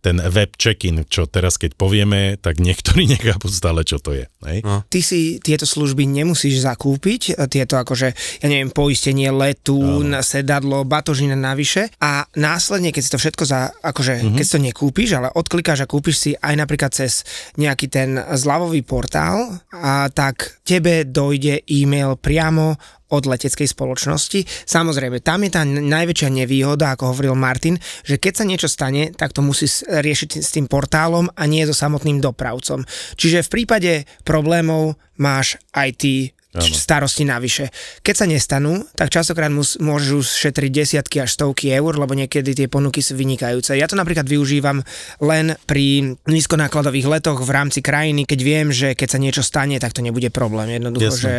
ten 0.00 0.16
web 0.18 0.56
check-in, 0.56 1.04
čo 1.04 1.28
teraz 1.28 1.56
keď 1.56 1.76
povieme, 1.76 2.40
tak 2.40 2.56
niektorí 2.56 3.04
nechápu 3.12 3.46
stále, 3.46 3.84
čo 3.84 4.00
to 4.00 4.16
je. 4.16 4.24
Hej? 4.46 4.64
No. 4.64 4.80
Ty 4.86 5.00
si 5.00 5.36
tieto 5.38 5.62
služby 5.62 6.06
nemusíš 6.06 6.64
zakúpiť, 6.64 7.36
tieto 7.48 7.76
akože, 7.76 8.08
ja 8.40 8.46
neviem, 8.46 8.72
poistenie 8.72 9.28
letu, 9.28 9.76
na 10.02 10.24
sedadlo, 10.24 10.80
batožina 10.82 11.36
navyše 11.36 11.92
a 11.98 12.24
následne, 12.32 12.90
keď 12.90 13.02
si 13.02 13.12
to 13.12 13.20
všetko 13.20 13.44
za, 13.44 13.60
akože, 13.82 14.12
Mhm. 14.12 14.20
mm-hmm. 14.24 14.36
keď 14.38 14.44
si 14.44 14.52
to 14.52 14.60
nekúpiš, 14.62 15.08
ale 15.12 15.28
odklikáš 15.28 15.84
a 15.84 15.90
kúpiš 15.90 16.16
si 16.18 16.30
aj 16.34 16.54
napríklad 16.56 16.90
cez 16.90 17.28
nejaký 17.54 17.86
ten 17.86 18.16
zľavový 18.16 18.80
portál, 18.80 19.41
a 19.72 20.10
tak 20.12 20.62
tebe 20.66 21.06
dojde 21.06 21.62
e-mail 21.68 22.18
priamo 22.18 22.76
od 23.12 23.28
leteckej 23.28 23.68
spoločnosti. 23.68 24.40
Samozrejme, 24.64 25.20
tam 25.20 25.44
je 25.44 25.50
tá 25.52 25.62
najväčšia 25.68 26.28
nevýhoda, 26.32 26.96
ako 26.96 27.12
hovoril 27.12 27.36
Martin, 27.36 27.76
že 28.08 28.16
keď 28.16 28.32
sa 28.32 28.48
niečo 28.48 28.68
stane, 28.72 29.12
tak 29.12 29.36
to 29.36 29.44
musí 29.44 29.68
riešiť 29.84 30.40
s 30.40 30.48
tým 30.56 30.64
portálom 30.64 31.28
a 31.36 31.42
nie 31.44 31.68
so 31.68 31.76
samotným 31.76 32.24
dopravcom. 32.24 32.88
Čiže 33.20 33.44
v 33.44 33.52
prípade 33.52 33.92
problémov 34.24 34.96
máš 35.20 35.60
IT 35.76 36.32
Áno. 36.52 36.68
starosti 36.68 37.24
navyše. 37.24 37.72
Keď 38.04 38.14
sa 38.14 38.26
nestanú, 38.28 38.84
tak 38.92 39.08
častokrát 39.08 39.48
mus, 39.48 39.80
môžu 39.80 40.20
šetriť 40.20 40.70
desiatky 40.84 41.24
až 41.24 41.32
stovky 41.32 41.72
eur, 41.72 41.96
lebo 41.96 42.12
niekedy 42.12 42.52
tie 42.52 42.68
ponuky 42.68 43.00
sú 43.00 43.16
vynikajúce. 43.16 43.72
Ja 43.72 43.88
to 43.88 43.96
napríklad 43.96 44.28
využívam 44.28 44.84
len 45.24 45.56
pri 45.64 46.12
nízkonákladových 46.28 47.08
letoch 47.08 47.40
v 47.40 47.50
rámci 47.56 47.80
krajiny, 47.80 48.28
keď 48.28 48.40
viem, 48.44 48.68
že 48.68 48.92
keď 48.92 49.08
sa 49.08 49.18
niečo 49.18 49.40
stane, 49.40 49.80
tak 49.80 49.96
to 49.96 50.04
nebude 50.04 50.28
problém. 50.28 50.76
Jednoducho, 50.76 51.16
Jasne. 51.16 51.24
že 51.24 51.34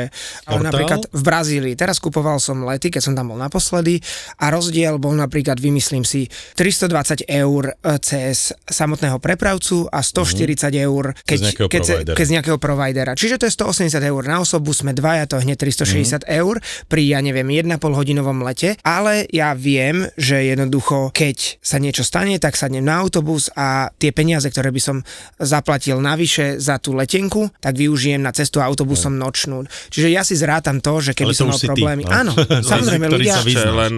ale 0.49 0.61
napríklad 0.65 1.05
v 1.13 1.21
Brazílii, 1.21 1.73
teraz 1.77 2.01
kupoval 2.01 2.41
som 2.41 2.65
lety, 2.65 2.89
keď 2.89 3.01
som 3.05 3.13
tam 3.13 3.29
bol 3.29 3.37
naposledy 3.37 4.01
a 4.41 4.49
rozdiel 4.49 4.97
bol 4.97 5.13
napríklad, 5.13 5.61
vymyslím 5.61 6.01
si, 6.01 6.25
320 6.57 7.29
eur 7.29 7.63
e, 7.69 7.73
cez 8.01 8.49
samotného 8.65 9.21
prepravcu 9.21 9.85
a 9.93 10.01
140 10.01 10.73
mm. 10.73 10.81
eur 10.81 11.03
keď, 11.21 11.39
keď, 11.69 11.83
keď 12.17 12.25
z 12.25 12.33
nejakého 12.33 12.57
providera. 12.57 13.13
Čiže 13.13 13.37
to 13.37 13.45
je 13.45 13.53
180 13.53 14.01
eur 14.01 14.23
na 14.25 14.41
osobu, 14.41 14.73
sme 14.73 14.95
dvaja, 15.03 15.27
to 15.27 15.43
hneď 15.43 15.59
360 15.59 16.23
mm. 16.23 16.39
eur 16.39 16.63
pri, 16.87 17.03
ja 17.03 17.19
neviem, 17.19 17.43
1,5 17.51 17.75
hodinovom 17.91 18.39
lete, 18.47 18.79
ale 18.87 19.27
ja 19.35 19.51
viem, 19.51 20.07
že 20.15 20.47
jednoducho, 20.47 21.11
keď 21.11 21.59
sa 21.59 21.83
niečo 21.83 22.07
stane, 22.07 22.39
tak 22.39 22.55
sadnem 22.55 22.87
na 22.87 23.03
autobus 23.03 23.51
a 23.59 23.91
tie 23.99 24.15
peniaze, 24.15 24.47
ktoré 24.47 24.71
by 24.71 24.79
som 24.79 24.97
zaplatil 25.35 25.99
navyše 25.99 26.63
za 26.63 26.79
tú 26.79 26.95
letenku, 26.95 27.51
tak 27.59 27.75
využijem 27.75 28.23
na 28.23 28.31
cestu 28.31 28.63
autobusom 28.63 29.11
mm. 29.11 29.19
nočnú. 29.19 29.57
Čiže 29.91 30.07
ja 30.07 30.23
si 30.23 30.39
zrátam 30.39 30.79
to, 30.79 31.03
že 31.03 31.11
keby 31.11 31.35
som 31.35 31.51
mal 31.51 31.59
problémy. 31.59 32.07
Ty, 32.07 32.07
no? 32.07 32.15
Áno, 32.15 32.31
samozrejme 32.71 33.05
ľudia. 33.11 33.43
Len 33.43 33.93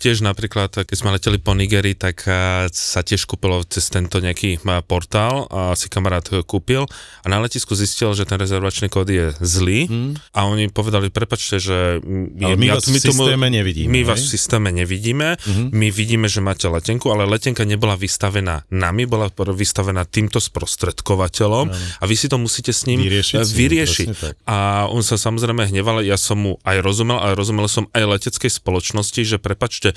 tiež 0.00 0.24
napríklad, 0.24 0.72
keď 0.88 0.96
sme 0.96 1.12
leteli 1.12 1.36
po 1.36 1.52
Nigerii, 1.52 1.98
tak 1.98 2.24
sa 2.72 3.00
tiež 3.04 3.28
kúpilo 3.28 3.60
cez 3.68 3.92
tento 3.92 4.22
nejaký 4.22 4.64
portál 4.88 5.44
a 5.52 5.76
si 5.76 5.92
kamarát 5.92 6.24
kúpil 6.46 6.86
a 7.22 7.26
na 7.26 7.42
letisku 7.42 7.74
zistil, 7.74 8.14
že 8.14 8.24
ten 8.24 8.38
rezervačný 8.38 8.88
kód 8.88 9.10
je 9.10 9.34
zlý 9.42 9.90
mm 9.90 10.10
a 10.37 10.37
oni 10.46 10.70
povedali, 10.70 11.10
prepačte, 11.10 11.58
že 11.58 11.98
my, 12.04 12.54
my 12.54 12.68
vás 12.70 12.86
my 12.86 12.94
v 12.94 13.02
systéme 13.02 13.34
tomu, 13.34 13.48
nevidíme. 13.50 13.88
My 13.90 14.00
vás 14.06 14.20
v 14.22 14.28
systéme 14.28 14.68
nevidíme, 14.70 15.34
uh-huh. 15.34 15.74
my 15.74 15.88
vidíme, 15.90 16.30
že 16.30 16.38
máte 16.44 16.68
letenku, 16.70 17.10
ale 17.10 17.26
letenka 17.26 17.66
nebola 17.66 17.98
vystavená 17.98 18.62
nami, 18.70 19.08
bola 19.08 19.32
vystavená 19.34 20.06
týmto 20.06 20.38
sprostredkovateľom 20.38 21.66
uh-huh. 21.72 22.00
a 22.00 22.04
vy 22.04 22.14
si 22.14 22.30
to 22.30 22.38
musíte 22.38 22.70
s 22.70 22.86
ním 22.86 23.02
vyriešiť. 23.02 23.36
Eh, 23.40 23.46
vyriešiť. 23.46 24.08
A 24.46 24.86
on 24.92 25.02
sa 25.02 25.18
samozrejme 25.18 25.66
hneval, 25.72 26.04
ja 26.04 26.20
som 26.20 26.38
mu 26.38 26.52
aj 26.62 26.84
rozumel, 26.84 27.18
ale 27.18 27.34
rozumel 27.34 27.66
som 27.66 27.90
aj 27.96 28.18
leteckej 28.18 28.52
spoločnosti, 28.52 29.24
že 29.24 29.40
prepačte, 29.40 29.96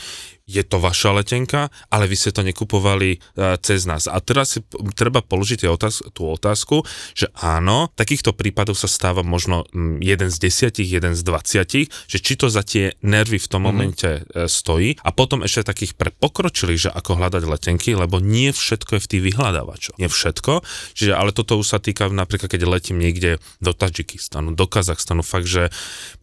je 0.52 0.64
to 0.68 0.84
vaša 0.84 1.16
letenka, 1.16 1.72
ale 1.88 2.12
vy 2.12 2.16
ste 2.20 2.36
to 2.36 2.44
nekupovali 2.44 3.18
uh, 3.18 3.56
cez 3.62 3.88
nás. 3.88 4.10
A 4.12 4.20
teraz 4.20 4.58
si 4.58 4.60
treba 4.98 5.24
položiť 5.24 5.64
tú 6.12 6.24
otázku, 6.28 6.84
že 7.16 7.32
áno, 7.40 7.88
takýchto 7.96 8.36
prípadov 8.36 8.76
sa 8.76 8.92
stáva 8.92 9.24
možno 9.24 9.64
um, 9.72 10.02
jeden 10.32 10.40
z 10.40 10.48
desiatich, 10.48 10.88
jeden 10.88 11.14
z 11.20 11.22
dvaciatich, 11.28 11.88
že 12.08 12.18
či 12.24 12.40
to 12.40 12.48
za 12.48 12.64
tie 12.64 12.96
nervy 13.04 13.36
v 13.36 13.48
tom 13.52 13.68
mm-hmm. 13.68 13.76
momente 13.76 14.10
uh, 14.24 14.48
stojí. 14.48 14.96
A 15.04 15.12
potom 15.12 15.44
ešte 15.44 15.68
takých 15.68 16.00
pre 16.00 16.16
pokročilých, 16.16 16.88
že 16.88 16.90
ako 16.96 17.20
hľadať 17.20 17.44
letenky, 17.44 17.92
lebo 18.00 18.24
nie 18.24 18.56
všetko 18.56 18.96
je 18.98 19.02
v 19.04 19.10
tých 19.12 19.24
vyhľadávačoch. 19.34 20.00
Nie 20.00 20.08
všetko. 20.08 20.64
Čiže, 20.96 21.12
ale 21.12 21.36
toto 21.36 21.60
už 21.60 21.76
sa 21.76 21.80
týka 21.84 22.08
napríklad, 22.08 22.48
keď 22.48 22.64
letím 22.64 23.04
niekde 23.04 23.44
do 23.60 23.76
Tadžikistanu, 23.76 24.56
do 24.56 24.66
Kazachstanu, 24.70 25.26
fakt, 25.26 25.52
že 25.52 25.68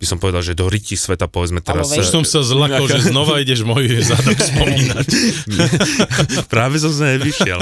by 0.00 0.04
som 0.08 0.16
povedal, 0.16 0.40
že 0.40 0.56
do 0.56 0.72
ryti 0.72 0.96
sveta, 0.96 1.28
povedzme 1.28 1.60
teraz. 1.60 1.92
Ale 1.92 2.06
som 2.06 2.24
sa 2.24 2.40
zlakol, 2.40 2.88
že 2.88 3.12
znova 3.12 3.42
ideš 3.44 3.68
moju 3.68 4.00
zadok 4.00 4.40
spomínať. 4.40 5.06
Práve 6.52 6.80
som 6.80 6.94
sa 6.94 7.12
nevyšiel. 7.18 7.58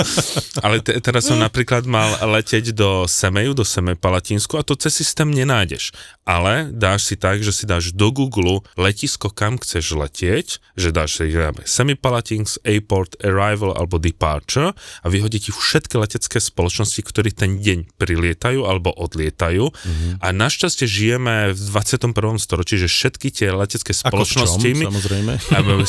Ale 0.62 0.85
te, 0.85 0.95
teraz 1.03 1.26
som 1.26 1.41
napríklad 1.41 1.88
mal 1.88 2.12
leteť 2.38 2.76
do 2.76 3.09
Semeju, 3.09 3.57
do 3.57 3.65
Semej 3.65 3.97
Palatinsku 3.97 4.61
a 4.61 4.62
to 4.62 4.76
cez 4.76 4.93
systém 4.93 5.33
nenájdeš. 5.33 5.97
Ale 6.37 6.69
dáš 6.69 7.09
si 7.09 7.16
tak, 7.16 7.40
že 7.40 7.49
si 7.49 7.64
dáš 7.64 7.97
do 7.97 8.12
Google 8.12 8.61
letisko, 8.76 9.33
kam 9.33 9.57
chceš 9.57 9.97
letieť, 9.97 10.61
že 10.76 10.93
dáš 10.93 11.25
si 11.25 11.33
Semi 11.64 11.97
Palatins, 11.97 12.61
Airport, 12.61 13.16
Arrival 13.25 13.73
alebo 13.73 13.97
Departure 13.97 14.76
a 14.76 15.07
vyhodí 15.09 15.40
ti 15.40 15.49
všetky 15.49 15.97
letecké 15.97 16.37
spoločnosti, 16.37 17.00
ktorí 17.00 17.33
ten 17.33 17.57
deň 17.64 17.97
prilietajú 17.97 18.69
alebo 18.69 18.93
odlietajú. 18.93 19.73
Mm-hmm. 19.73 20.12
A 20.21 20.26
našťastie 20.37 20.85
žijeme 20.85 21.57
v 21.57 21.61
21. 21.73 22.12
storočí, 22.37 22.76
že 22.76 22.93
všetky 22.93 23.33
tie 23.33 23.49
letecké 23.57 23.97
spoločnosti 23.97 24.69
čom, 24.76 24.93
samozrejme. 24.93 25.33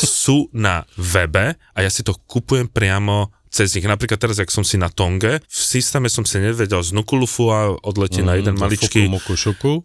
sú 0.00 0.48
na 0.56 0.88
webe 0.96 1.60
a 1.76 1.78
ja 1.84 1.90
si 1.92 2.00
to 2.00 2.16
kupujem 2.24 2.72
priamo 2.72 3.36
cez 3.50 3.74
nich. 3.74 3.84
Napríklad 3.84 4.20
teraz, 4.20 4.38
jak 4.38 4.52
som 4.52 4.62
si 4.62 4.76
na 4.76 4.92
Tonge, 4.92 5.40
v 5.42 5.60
systéme 5.60 6.06
som 6.12 6.22
si 6.22 6.38
nevedel 6.38 6.80
z 6.84 6.94
Nukulufu 6.94 7.50
a 7.50 7.74
odletieť 7.74 8.24
mm, 8.24 8.28
na 8.28 8.34
jeden 8.38 8.54
maličký, 8.56 9.00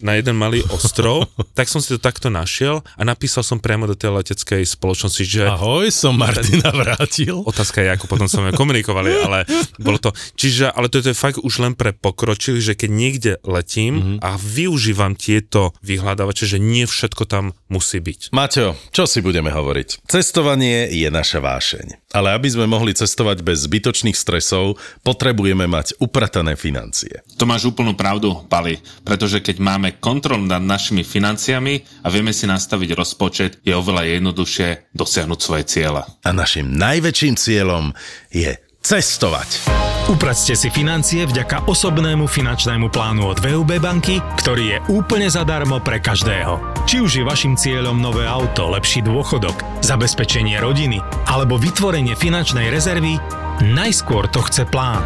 na 0.04 0.14
jeden 0.20 0.36
malý 0.38 0.62
ostrov, 0.70 1.28
tak 1.58 1.72
som 1.72 1.80
si 1.80 1.96
to 1.96 2.00
takto 2.00 2.28
našiel 2.28 2.84
a 2.96 3.02
napísal 3.04 3.42
som 3.42 3.58
priamo 3.58 3.90
do 3.90 3.96
tej 3.98 4.14
leteckej 4.14 4.64
spoločnosti, 4.68 5.24
že... 5.24 5.48
Ahoj, 5.48 5.90
som 5.90 6.16
Martina 6.16 6.70
vrátil. 6.72 7.40
Otázka 7.44 7.82
je, 7.82 7.90
ako 7.92 8.06
potom 8.08 8.28
sme 8.30 8.54
komunikovali, 8.54 9.12
ale 9.24 9.48
bolo 9.80 9.98
to... 10.00 10.10
Čiže, 10.36 10.72
ale 10.72 10.92
to 10.92 11.02
je 11.02 11.16
fakt 11.16 11.40
už 11.42 11.64
len 11.64 11.74
pre 11.74 11.96
pokročili, 11.96 12.60
že 12.60 12.78
keď 12.78 12.90
niekde 12.92 13.32
letím 13.48 13.94
mm-hmm. 13.98 14.18
a 14.22 14.36
využívam 14.38 15.16
tieto 15.16 15.74
vyhľadávače, 15.82 16.46
že 16.46 16.58
nie 16.60 16.84
všetko 16.84 17.24
tam 17.26 17.56
musí 17.74 17.98
byť. 17.98 18.30
Maťo, 18.30 18.78
čo 18.94 19.10
si 19.10 19.26
budeme 19.26 19.50
hovoriť? 19.50 20.06
Cestovanie 20.06 20.94
je 20.94 21.10
naša 21.10 21.42
vášeň. 21.42 22.14
Ale 22.14 22.38
aby 22.38 22.46
sme 22.46 22.70
mohli 22.70 22.94
cestovať 22.94 23.42
bez 23.42 23.66
zbytočných 23.66 24.14
stresov, 24.14 24.78
potrebujeme 25.02 25.66
mať 25.66 25.98
upratané 25.98 26.54
financie. 26.54 27.26
To 27.42 27.50
máš 27.50 27.66
úplnú 27.74 27.98
pravdu, 27.98 28.46
Pali, 28.46 28.78
pretože 29.02 29.42
keď 29.42 29.58
máme 29.58 29.98
kontrol 29.98 30.46
nad 30.46 30.62
našimi 30.62 31.02
financiami 31.02 31.82
a 32.06 32.14
vieme 32.14 32.30
si 32.30 32.46
nastaviť 32.46 32.94
rozpočet, 32.94 33.52
je 33.66 33.74
oveľa 33.74 34.06
jednoduchšie 34.22 34.94
dosiahnuť 34.94 35.40
svoje 35.42 35.64
cieľa. 35.66 36.06
A 36.22 36.30
našim 36.30 36.70
najväčším 36.78 37.34
cieľom 37.34 37.98
je 38.30 38.54
cestovať. 38.86 39.93
Upracte 40.14 40.54
si 40.54 40.70
financie 40.70 41.26
vďaka 41.26 41.66
osobnému 41.66 42.30
finančnému 42.30 42.94
plánu 42.94 43.34
od 43.34 43.42
VUB 43.42 43.82
banky, 43.82 44.22
ktorý 44.38 44.64
je 44.70 44.78
úplne 44.94 45.26
zadarmo 45.26 45.82
pre 45.82 45.98
každého. 45.98 46.86
Či 46.86 47.02
už 47.02 47.12
je 47.18 47.26
vašim 47.26 47.58
cieľom 47.58 47.98
nové 47.98 48.30
auto, 48.30 48.70
lepší 48.70 49.02
dôchodok, 49.02 49.82
zabezpečenie 49.82 50.62
rodiny 50.62 51.02
alebo 51.26 51.58
vytvorenie 51.58 52.14
finančnej 52.14 52.70
rezervy, 52.70 53.18
najskôr 53.66 54.30
to 54.30 54.46
chce 54.46 54.70
plán. 54.70 55.02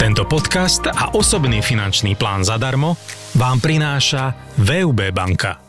Tento 0.00 0.24
podcast 0.24 0.88
a 0.88 1.12
osobný 1.12 1.60
finančný 1.60 2.16
plán 2.16 2.40
zadarmo 2.40 2.96
vám 3.36 3.60
prináša 3.60 4.32
VUB 4.56 5.12
banka. 5.12 5.67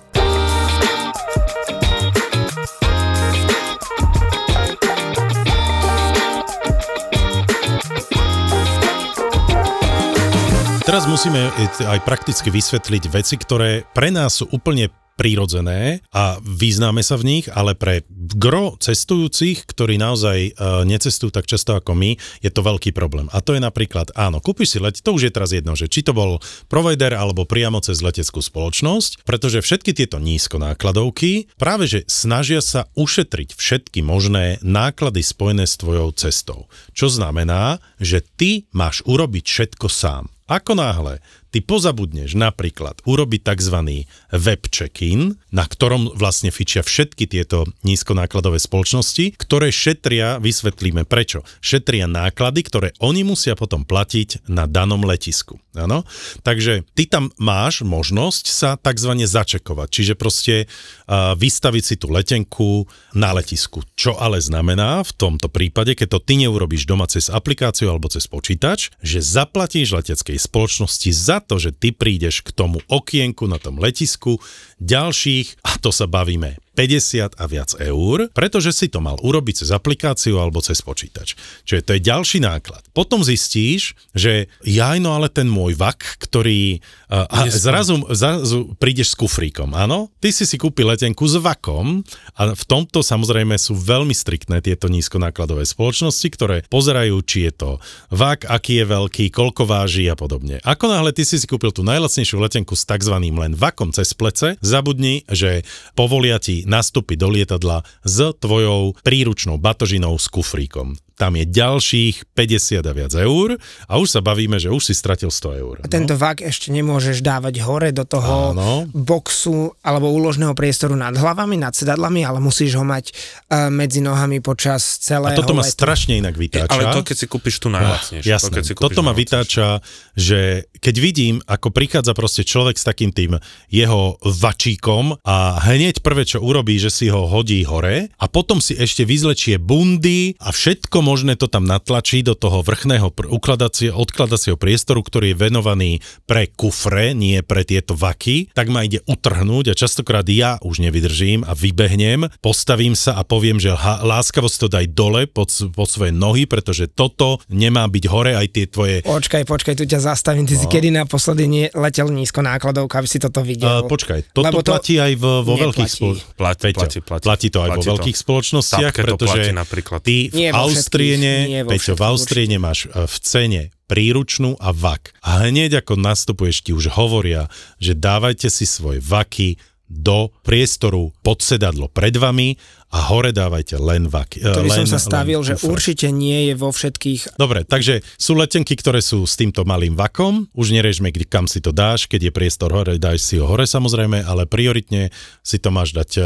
Teraz 10.89 11.05
musíme 11.05 11.53
aj 11.85 12.01
prakticky 12.01 12.49
vysvetliť 12.49 13.13
veci, 13.13 13.37
ktoré 13.37 13.85
pre 13.93 14.09
nás 14.09 14.41
sú 14.41 14.49
úplne 14.49 14.89
prírodzené 15.21 16.01
a 16.09 16.41
vyznáme 16.41 17.05
sa 17.05 17.13
v 17.13 17.29
nich, 17.29 17.45
ale 17.45 17.77
pre 17.77 18.09
gro 18.09 18.73
cestujúcich, 18.73 19.69
ktorí 19.69 20.01
naozaj 20.01 20.57
uh, 20.57 20.81
necestujú 20.89 21.29
tak 21.29 21.45
často 21.45 21.77
ako 21.77 21.93
my, 21.93 22.17
je 22.41 22.49
to 22.49 22.65
veľký 22.65 22.89
problém. 22.89 23.29
A 23.29 23.37
to 23.37 23.53
je 23.53 23.61
napríklad, 23.61 24.09
áno, 24.17 24.41
kúpiš 24.41 24.73
si 24.73 24.79
let, 24.81 24.97
to 24.97 25.13
už 25.13 25.29
je 25.29 25.35
teraz 25.37 25.53
jedno, 25.53 25.77
že 25.77 25.85
či 25.85 26.01
to 26.01 26.09
bol 26.09 26.41
provider 26.65 27.13
alebo 27.13 27.45
priamo 27.45 27.77
cez 27.85 28.01
leteckú 28.01 28.41
spoločnosť, 28.41 29.29
pretože 29.29 29.61
všetky 29.61 29.93
tieto 29.93 30.17
nízkonákladovky 30.17 31.53
práve 31.61 31.85
že 31.85 32.01
snažia 32.09 32.65
sa 32.65 32.89
ušetriť 32.97 33.53
všetky 33.53 34.01
možné 34.01 34.57
náklady 34.65 35.21
spojené 35.21 35.69
s 35.69 35.77
tvojou 35.77 36.17
cestou. 36.17 36.65
Čo 36.97 37.13
znamená, 37.13 37.77
že 38.01 38.25
ty 38.25 38.65
máš 38.73 39.05
urobiť 39.05 39.45
všetko 39.45 39.85
sám. 39.85 40.33
Ako 40.49 40.73
náhle 40.75 41.21
ty 41.49 41.65
pozabudneš 41.65 42.37
napríklad 42.37 43.01
urobiť 43.05 43.41
tzv. 43.41 44.05
web 44.33 44.61
check-in, 44.69 45.37
na 45.49 45.65
ktorom 45.65 46.13
vlastne 46.13 46.53
fičia 46.53 46.85
všetky 46.85 47.25
tieto 47.25 47.65
nízkonákladové 47.81 48.61
spoločnosti, 48.61 49.35
ktoré 49.37 49.73
šetria, 49.73 50.37
vysvetlíme 50.37 51.09
prečo, 51.09 51.41
šetria 51.59 52.05
náklady, 52.05 52.61
ktoré 52.65 52.87
oni 53.01 53.25
musia 53.25 53.57
potom 53.57 53.81
platiť 53.83 54.45
na 54.49 54.69
danom 54.69 55.01
letisku. 55.05 55.57
Ano? 55.77 56.05
Takže 56.41 56.85
ty 56.97 57.05
tam 57.05 57.29
máš 57.37 57.85
možnosť 57.85 58.45
sa 58.49 58.69
tzv. 58.77 59.15
začekovať, 59.25 59.87
čiže 59.89 60.13
proste 60.17 60.65
uh, 60.65 61.33
vystaviť 61.37 61.83
si 61.85 61.95
tú 61.97 62.09
letenku 62.09 62.89
na 63.13 63.33
letisku. 63.33 63.85
Čo 63.97 64.17
ale 64.17 64.41
znamená 64.41 65.01
v 65.05 65.13
tomto 65.13 65.47
prípade, 65.49 65.93
keď 65.97 66.17
to 66.17 66.25
ty 66.25 66.41
neurobíš 66.41 66.85
doma 66.85 67.09
cez 67.09 67.29
aplikáciu 67.29 67.89
alebo 67.89 68.09
cez 68.11 68.25
počítač, 68.25 68.93
že 69.01 69.23
zaplatíš 69.23 69.97
leteckej 69.97 70.37
spoločnosti 70.37 71.09
za 71.13 71.38
za 71.39 71.47
to, 71.47 71.55
že 71.55 71.71
ty 71.71 71.95
prídeš 71.95 72.43
k 72.43 72.51
tomu 72.51 72.83
okienku 72.91 73.47
na 73.47 73.55
tom 73.55 73.79
letisku 73.79 74.43
ďalších, 74.83 75.63
a 75.63 75.79
to 75.79 75.95
sa 75.95 76.03
bavíme, 76.03 76.59
50 76.79 77.35
a 77.35 77.43
viac 77.43 77.75
eur, 77.75 78.31
pretože 78.31 78.71
si 78.71 78.87
to 78.87 79.03
mal 79.03 79.19
urobiť 79.19 79.67
cez 79.67 79.75
aplikáciu 79.75 80.39
alebo 80.39 80.63
cez 80.63 80.79
počítač. 80.79 81.35
Čiže 81.67 81.83
to 81.83 81.91
je 81.99 82.01
ďalší 82.07 82.39
náklad. 82.39 82.79
Potom 82.95 83.19
zistíš, 83.19 83.99
že 84.15 84.47
jaj, 84.63 85.03
no 85.03 85.11
ale 85.11 85.27
ten 85.27 85.51
môj 85.51 85.75
vak, 85.75 86.23
ktorý... 86.23 86.79
A 87.09 87.49
zrazu, 87.49 88.05
zrazu 88.13 88.77
prídeš 88.77 89.11
s 89.11 89.19
kufríkom, 89.19 89.73
áno? 89.73 90.13
Ty 90.21 90.29
si 90.29 90.45
si 90.45 90.61
kúpil 90.61 90.87
letenku 90.87 91.25
s 91.25 91.41
vakom 91.41 92.05
a 92.37 92.53
v 92.53 92.63
tomto 92.69 93.01
samozrejme 93.01 93.57
sú 93.57 93.73
veľmi 93.73 94.13
striktné 94.13 94.61
tieto 94.61 94.87
nízkonákladové 94.87 95.65
spoločnosti, 95.65 96.27
ktoré 96.29 96.61
pozerajú, 96.69 97.17
či 97.25 97.49
je 97.49 97.53
to 97.57 97.71
vak, 98.13 98.45
aký 98.45 98.79
je 98.79 98.85
veľký, 98.85 99.25
koľko 99.33 99.65
váži 99.65 100.05
a 100.05 100.13
podobne. 100.13 100.61
Ako 100.61 100.85
náhle 100.85 101.09
ty 101.11 101.25
si 101.25 101.41
si 101.41 101.49
kúpil 101.49 101.73
tú 101.73 101.81
najlacnejšiu 101.81 102.37
letenku 102.37 102.77
s 102.77 102.85
tzv. 102.85 103.17
len 103.17 103.57
vakom 103.57 103.89
cez 103.89 104.13
plece, 104.13 104.61
zabudni, 104.61 105.25
že 105.25 105.65
povolia 105.97 106.37
ti 106.37 106.68
nastúpiť 106.69 107.17
do 107.17 107.29
lietadla 107.33 107.81
s 108.05 108.17
tvojou 108.37 108.93
príručnou 109.01 109.57
batožinou 109.57 110.13
s 110.21 110.29
kufríkom 110.29 110.93
tam 111.19 111.35
je 111.35 111.43
ďalších 111.43 112.31
50 112.31 112.79
a 112.79 112.93
viac 112.95 113.11
eur 113.11 113.59
a 113.91 113.93
už 113.99 114.07
sa 114.07 114.23
bavíme, 114.23 114.55
že 114.55 114.71
už 114.71 114.87
si 114.87 114.93
stratil 114.95 115.27
100 115.27 115.59
eur. 115.59 115.75
A 115.83 115.91
tento 115.91 116.15
no? 116.15 116.21
vak 116.23 116.39
ešte 116.39 116.71
nemôžeš 116.71 117.19
dávať 117.19 117.59
hore 117.67 117.91
do 117.91 118.07
toho 118.07 118.55
Áno. 118.55 118.87
boxu 118.95 119.75
alebo 119.83 120.07
úložného 120.07 120.55
priestoru 120.55 120.95
nad 120.95 121.11
hlavami, 121.11 121.59
nad 121.59 121.75
sedadlami, 121.75 122.23
ale 122.23 122.39
musíš 122.39 122.79
ho 122.79 122.87
mať 122.87 123.11
uh, 123.11 123.67
medzi 123.67 123.99
nohami 123.99 124.39
počas 124.39 125.03
celého 125.03 125.35
A 125.35 125.37
toto 125.37 125.51
ma 125.51 125.67
letu. 125.67 125.75
strašne 125.75 126.23
inak 126.23 126.39
vytáča. 126.39 126.71
Ale 126.71 126.95
to, 126.95 127.03
keď 127.03 127.15
si 127.19 127.27
kúpiš 127.27 127.59
tu 127.59 127.67
najlacnejšie. 127.67 128.23
Ah, 128.23 128.33
jasné, 128.39 128.47
to, 128.47 128.55
keď 128.55 128.63
si 128.63 128.73
kúpiš 128.79 128.85
toto 128.87 129.01
ma 129.03 129.11
vytáča, 129.11 129.67
že 130.15 130.71
keď 130.79 130.95
vidím, 131.03 131.35
ako 131.43 131.75
prichádza 131.75 132.15
proste 132.15 132.47
človek 132.47 132.79
s 132.79 132.87
takým 132.87 133.11
tým 133.11 133.35
jeho 133.67 134.15
vačíkom 134.23 135.19
a 135.27 135.59
hneď 135.67 135.99
prvé, 135.99 136.23
čo 136.23 136.39
urobí, 136.39 136.79
že 136.79 136.87
si 136.87 137.11
ho 137.11 137.27
hodí 137.27 137.67
hore 137.67 138.07
a 138.15 138.25
potom 138.31 138.63
si 138.63 138.79
ešte 138.79 139.03
vyzlečie 139.03 139.59
bundy 139.59 140.39
a 140.39 140.55
všetko 140.55 141.08
možné 141.09 141.33
to 141.33 141.49
tam 141.49 141.65
natlačí 141.65 142.21
do 142.21 142.37
toho 142.37 142.61
vrchného 142.61 143.09
pr- 143.09 143.25
ukladacie, 143.33 143.89
odkladacieho 143.89 144.53
priestoru, 144.61 145.01
ktorý 145.01 145.33
je 145.33 145.37
venovaný 145.41 145.91
pre 146.29 146.45
kufre, 146.45 147.17
nie 147.17 147.41
pre 147.41 147.65
tieto 147.65 147.97
vaky, 147.97 148.53
tak 148.53 148.69
ma 148.69 148.85
ide 148.85 149.01
utrhnúť 149.09 149.73
a 149.73 149.77
častokrát 149.77 150.21
ja 150.29 150.61
už 150.61 150.85
nevydržím 150.85 151.41
a 151.49 151.57
vybehnem, 151.57 152.29
postavím 152.45 152.93
sa 152.93 153.17
a 153.17 153.25
poviem, 153.25 153.57
že 153.57 153.73
ha, 153.73 154.05
láskavosť 154.05 154.57
to 154.61 154.67
daj 154.69 154.85
dole 154.93 155.25
pod, 155.25 155.49
pod 155.73 155.89
svoje 155.89 156.13
nohy, 156.13 156.45
pretože 156.45 156.85
toto 156.85 157.41
nemá 157.49 157.89
byť 157.89 158.03
hore 158.05 158.37
aj 158.37 158.47
tie 158.53 158.65
tvoje... 158.69 159.01
Počkaj, 159.01 159.49
počkaj, 159.49 159.73
tu 159.73 159.89
ťa 159.89 160.03
zastavím. 160.03 160.45
Ty 160.45 160.55
no. 160.55 160.61
si 160.61 160.67
kedy 160.69 160.89
naposledy 160.93 161.43
nie, 161.49 161.65
letel 161.73 162.13
nízko 162.13 162.45
nákladovka, 162.45 163.01
aby 163.01 163.07
si 163.09 163.17
toto 163.17 163.41
videl? 163.41 163.81
Uh, 163.81 163.89
počkaj, 163.89 164.29
toto 164.29 164.45
Lebo 164.45 164.59
to 164.61 164.75
platí 164.75 164.99
aj 164.99 165.13
v, 165.15 165.23
vo 165.23 165.55
neplatí. 165.55 165.63
veľkých 165.63 165.89
spoločnostiach. 165.89 166.37
Platí, 166.37 166.69
platí, 166.75 166.99
platí. 167.01 167.23
platí 167.25 167.47
to 167.49 167.59
aj 167.63 167.69
Platí 167.69 167.79
vo 167.79 167.81
to. 167.81 167.91
veľkých 167.95 168.17
spoločnostiach, 168.19 168.93
Tapke 168.93 169.01
to 169.01 169.07
pretože 169.07 169.39
platí 169.39 169.51
napríklad. 169.55 169.99
ty 170.03 170.15
v 170.29 170.33
Nie 170.35 170.49
vo 170.51 170.67
Austriene, 170.99 171.33
nie 171.47 171.61
Peťo, 171.63 171.95
v 171.95 172.03
Austriene 172.03 172.57
máš 172.59 172.91
e, 172.91 173.07
v 173.07 173.15
cene 173.23 173.61
príručnú 173.89 174.59
a 174.59 174.69
vak. 174.75 175.15
A 175.25 175.49
hneď 175.49 175.81
ako 175.81 175.97
nastupuješ, 175.97 176.61
ti 176.61 176.71
už 176.75 176.93
hovoria, 176.93 177.49
že 177.81 177.97
dávajte 177.97 178.51
si 178.51 178.67
svoje 178.67 179.01
vaky 179.01 179.57
do 179.89 180.29
priestoru 180.45 181.09
pod 181.25 181.41
sedadlo 181.41 181.89
pred 181.89 182.13
vami 182.13 182.53
a 182.93 183.09
hore 183.09 183.33
dávajte 183.33 183.77
len 183.81 184.05
vaky. 184.05 184.41
To 184.45 184.61
by 184.65 184.69
len, 184.69 184.85
som 184.85 184.97
sa 184.97 185.01
stavil, 185.01 185.41
že 185.41 185.57
kufre. 185.57 185.73
určite 185.73 186.07
nie 186.13 186.49
je 186.49 186.53
vo 186.53 186.69
všetkých 186.69 187.37
Dobre, 187.41 187.65
takže 187.65 188.05
sú 188.17 188.37
letenky, 188.37 188.77
ktoré 188.77 189.01
sú 189.01 189.25
s 189.25 189.33
týmto 189.33 189.65
malým 189.65 189.97
vakom, 189.97 190.45
už 190.53 190.73
nerežme, 190.73 191.09
kam 191.25 191.49
si 191.49 191.57
to 191.57 191.73
dáš, 191.73 192.05
keď 192.05 192.29
je 192.29 192.31
priestor 192.33 192.69
hore, 192.69 193.01
dáš 193.01 193.25
si 193.25 193.41
ho 193.41 193.49
hore 193.49 193.65
samozrejme, 193.65 194.21
ale 194.25 194.45
prioritne 194.45 195.09
si 195.41 195.57
to 195.57 195.73
máš 195.73 195.93
dať 195.97 196.21
uh, 196.21 196.25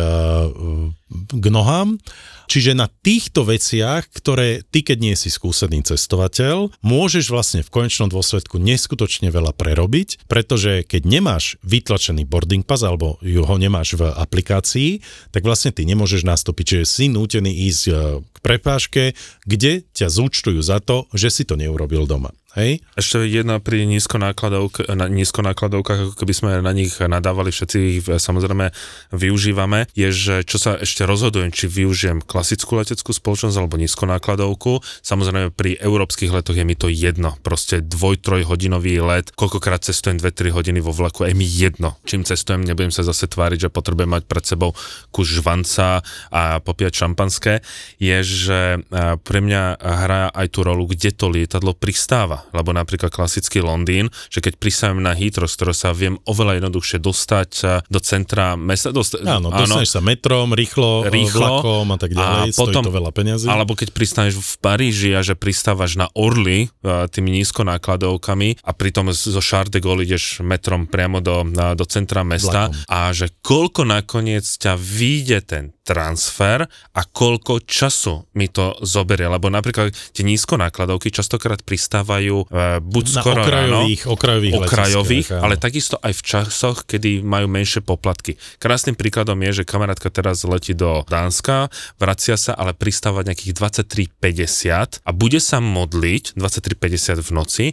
k 1.32 1.46
nohám. 1.48 2.00
Čiže 2.48 2.76
na 2.76 2.88
týchto 2.90 3.48
veciach, 3.48 4.10
ktoré 4.12 4.62
ty, 4.68 4.84
keď 4.84 4.98
nie 5.00 5.16
si 5.16 5.32
skúsený 5.32 5.84
cestovateľ, 5.84 6.72
môžeš 6.84 7.32
vlastne 7.32 7.62
v 7.64 7.74
konečnom 7.74 8.12
dôsledku 8.12 8.60
neskutočne 8.60 9.32
veľa 9.34 9.56
prerobiť, 9.56 10.28
pretože 10.28 10.84
keď 10.84 11.02
nemáš 11.08 11.58
vytlačený 11.64 12.28
boarding 12.28 12.64
pass 12.66 12.84
alebo 12.84 13.20
ho 13.22 13.56
nemáš 13.58 13.96
v 13.96 14.10
aplikácii, 14.10 15.04
tak 15.32 15.44
vlastne 15.48 15.72
ty 15.72 15.88
nemôžeš 15.88 16.28
nastúpiť, 16.28 16.66
čiže 16.66 16.86
si 16.86 17.06
nútený 17.10 17.52
ísť 17.72 17.84
eh, 17.90 17.96
k 18.22 18.38
prepážke, 18.44 19.04
kde 19.48 19.88
ťa 19.96 20.08
zúčtujú 20.12 20.60
za 20.60 20.84
to, 20.84 21.08
že 21.16 21.32
si 21.32 21.44
to 21.48 21.56
neurobil 21.56 22.04
doma. 22.04 22.36
Hej? 22.54 22.86
Ešte 22.94 23.26
jedna 23.26 23.58
pri 23.58 23.90
nízkonákladovk, 23.90 24.86
na 24.94 25.10
nízkonákladovkách, 25.10 26.00
ako 26.14 26.16
keby 26.22 26.34
sme 26.38 26.50
na 26.62 26.70
nich 26.70 26.94
nadávali, 27.02 27.50
všetci 27.50 27.78
ich 27.82 28.06
e, 28.06 28.22
samozrejme 28.22 28.70
využívame, 29.10 29.90
je, 29.98 30.14
že 30.14 30.36
čo 30.46 30.62
sa 30.62 30.78
ešte 30.78 31.10
rozhodujem, 31.10 31.50
či 31.50 31.66
využijem 31.66 32.22
klasickú 32.22 32.78
leteckú 32.78 33.10
spoločnosť 33.10 33.58
alebo 33.58 33.82
nízkonákladovku. 33.82 34.86
Samozrejme 35.02 35.50
pri 35.50 35.82
európskych 35.82 36.30
letoch 36.30 36.54
je 36.54 36.62
mi 36.62 36.78
to 36.78 36.94
jedno. 36.94 37.34
Proste 37.42 37.82
dvoj, 37.82 38.22
troj 38.22 38.46
hodinový 38.46 39.02
let, 39.02 39.34
koľkokrát 39.34 39.82
cestujem 39.82 40.22
2-3 40.22 40.54
hodiny 40.54 40.78
vo 40.78 40.94
vlaku, 40.94 41.26
je 41.26 41.34
mi 41.34 41.50
jedno. 41.50 41.98
Čím 42.06 42.22
cestujem, 42.22 42.62
nebudem 42.62 42.94
sa 42.94 43.02
zase 43.02 43.26
tváriť, 43.26 43.66
že 43.66 43.74
potrebujem 43.74 44.14
mať 44.14 44.30
pred 44.30 44.46
sebou 44.46 44.78
kus 45.10 45.26
žvanca 45.26 46.06
a 46.30 46.62
popíjať 46.62 47.02
šampanské, 47.02 47.66
je, 47.98 48.18
že 48.22 48.60
e, 48.78 48.80
pre 49.18 49.40
mňa 49.42 49.82
hrá 49.82 50.30
aj 50.30 50.48
tú 50.54 50.62
rolu, 50.62 50.86
kde 50.86 51.10
to 51.10 51.34
lietadlo 51.34 51.74
pristáva. 51.74 52.43
Lebo 52.52 52.76
napríklad 52.76 53.08
klasický 53.08 53.62
Londýn, 53.62 54.12
že 54.28 54.42
keď 54.42 54.60
pristávam 54.60 55.00
na 55.00 55.14
Heathrow, 55.14 55.48
z 55.48 55.56
ktorého 55.56 55.78
sa 55.78 55.90
viem 55.92 56.20
oveľa 56.26 56.60
jednoduchšie 56.60 56.98
dostať 57.00 57.50
e, 57.62 57.66
do 57.88 58.00
centra 58.00 58.54
mesta, 58.54 58.92
dost, 58.92 59.16
Áno, 59.16 59.48
dostaneš 59.48 59.96
sa 59.96 60.02
metrom, 60.02 60.52
rýchlo, 60.52 61.08
Rýchlo. 61.08 61.40
vlakom 61.62 61.88
a 61.90 61.98
tak 61.98 62.12
ďalej, 62.12 62.50
A 62.50 62.56
potom- 62.58 62.84
stojí 62.84 62.88
to 62.90 62.94
veľa 62.94 63.12
peňazí. 63.12 63.46
Alebo 63.48 63.74
keď 63.74 63.90
pristaneš 63.94 64.34
v 64.38 64.56
Paríži 64.60 65.12
a 65.14 65.22
že 65.22 65.34
pristávaš 65.34 65.96
na 65.96 66.10
Orly 66.14 66.68
uh, 66.82 67.06
tými 67.08 67.32
nízkonákladovkami 67.42 68.64
a 68.64 68.72
pritom 68.74 69.10
zo 69.12 69.42
Charles 69.42 69.70
de 69.70 69.80
Gaulle 69.80 70.04
ideš 70.04 70.40
metrom 70.42 70.86
priamo 70.86 71.20
do, 71.20 71.44
do 71.50 71.86
centra 71.86 72.24
mesta 72.24 72.70
Vlakom. 72.70 72.88
a 72.90 73.12
že 73.12 73.30
koľko 73.42 73.82
nakoniec 73.84 74.44
ťa 74.46 74.74
vyjde 74.76 75.40
ten 75.44 75.64
transfer 75.84 76.64
a 76.96 77.02
koľko 77.04 77.60
času 77.68 78.24
mi 78.40 78.48
to 78.48 78.72
zoberie, 78.82 79.28
lebo 79.28 79.52
napríklad 79.52 79.92
tie 79.92 80.24
nízkonákladovky 80.24 81.12
častokrát 81.12 81.60
pristávajú 81.60 82.48
uh, 82.48 82.80
buď 82.80 83.06
na 83.12 83.22
skoro 83.22 83.42
ráno, 83.44 83.84
okrajových, 83.84 84.02
okrajových, 84.08 84.54
okrajových, 84.56 85.28
letiskách, 85.28 85.44
áno. 85.44 85.44
ale 85.44 85.56
takisto 85.60 85.96
aj 86.00 86.14
v 86.16 86.22
časoch, 86.24 86.78
kedy 86.88 87.20
majú 87.22 87.52
menšie 87.52 87.84
poplatky. 87.84 88.40
Krásnym 88.64 88.96
príkladom 88.96 89.36
je, 89.52 89.62
že 89.62 89.64
kamarátka 89.68 90.08
teraz 90.08 90.48
letí 90.48 90.72
do 90.72 91.04
Dánska, 91.04 91.68
vracia 92.00 92.40
sa, 92.40 92.56
ale 92.56 92.72
pristáva 92.72 93.28
nejakých 93.28 93.52
23.50 93.52 95.04
a 95.04 95.10
bude 95.12 95.44
sa 95.44 95.60
modliť 95.60 96.40
23.50 96.40 97.20
v 97.20 97.30
noci, 97.36 97.66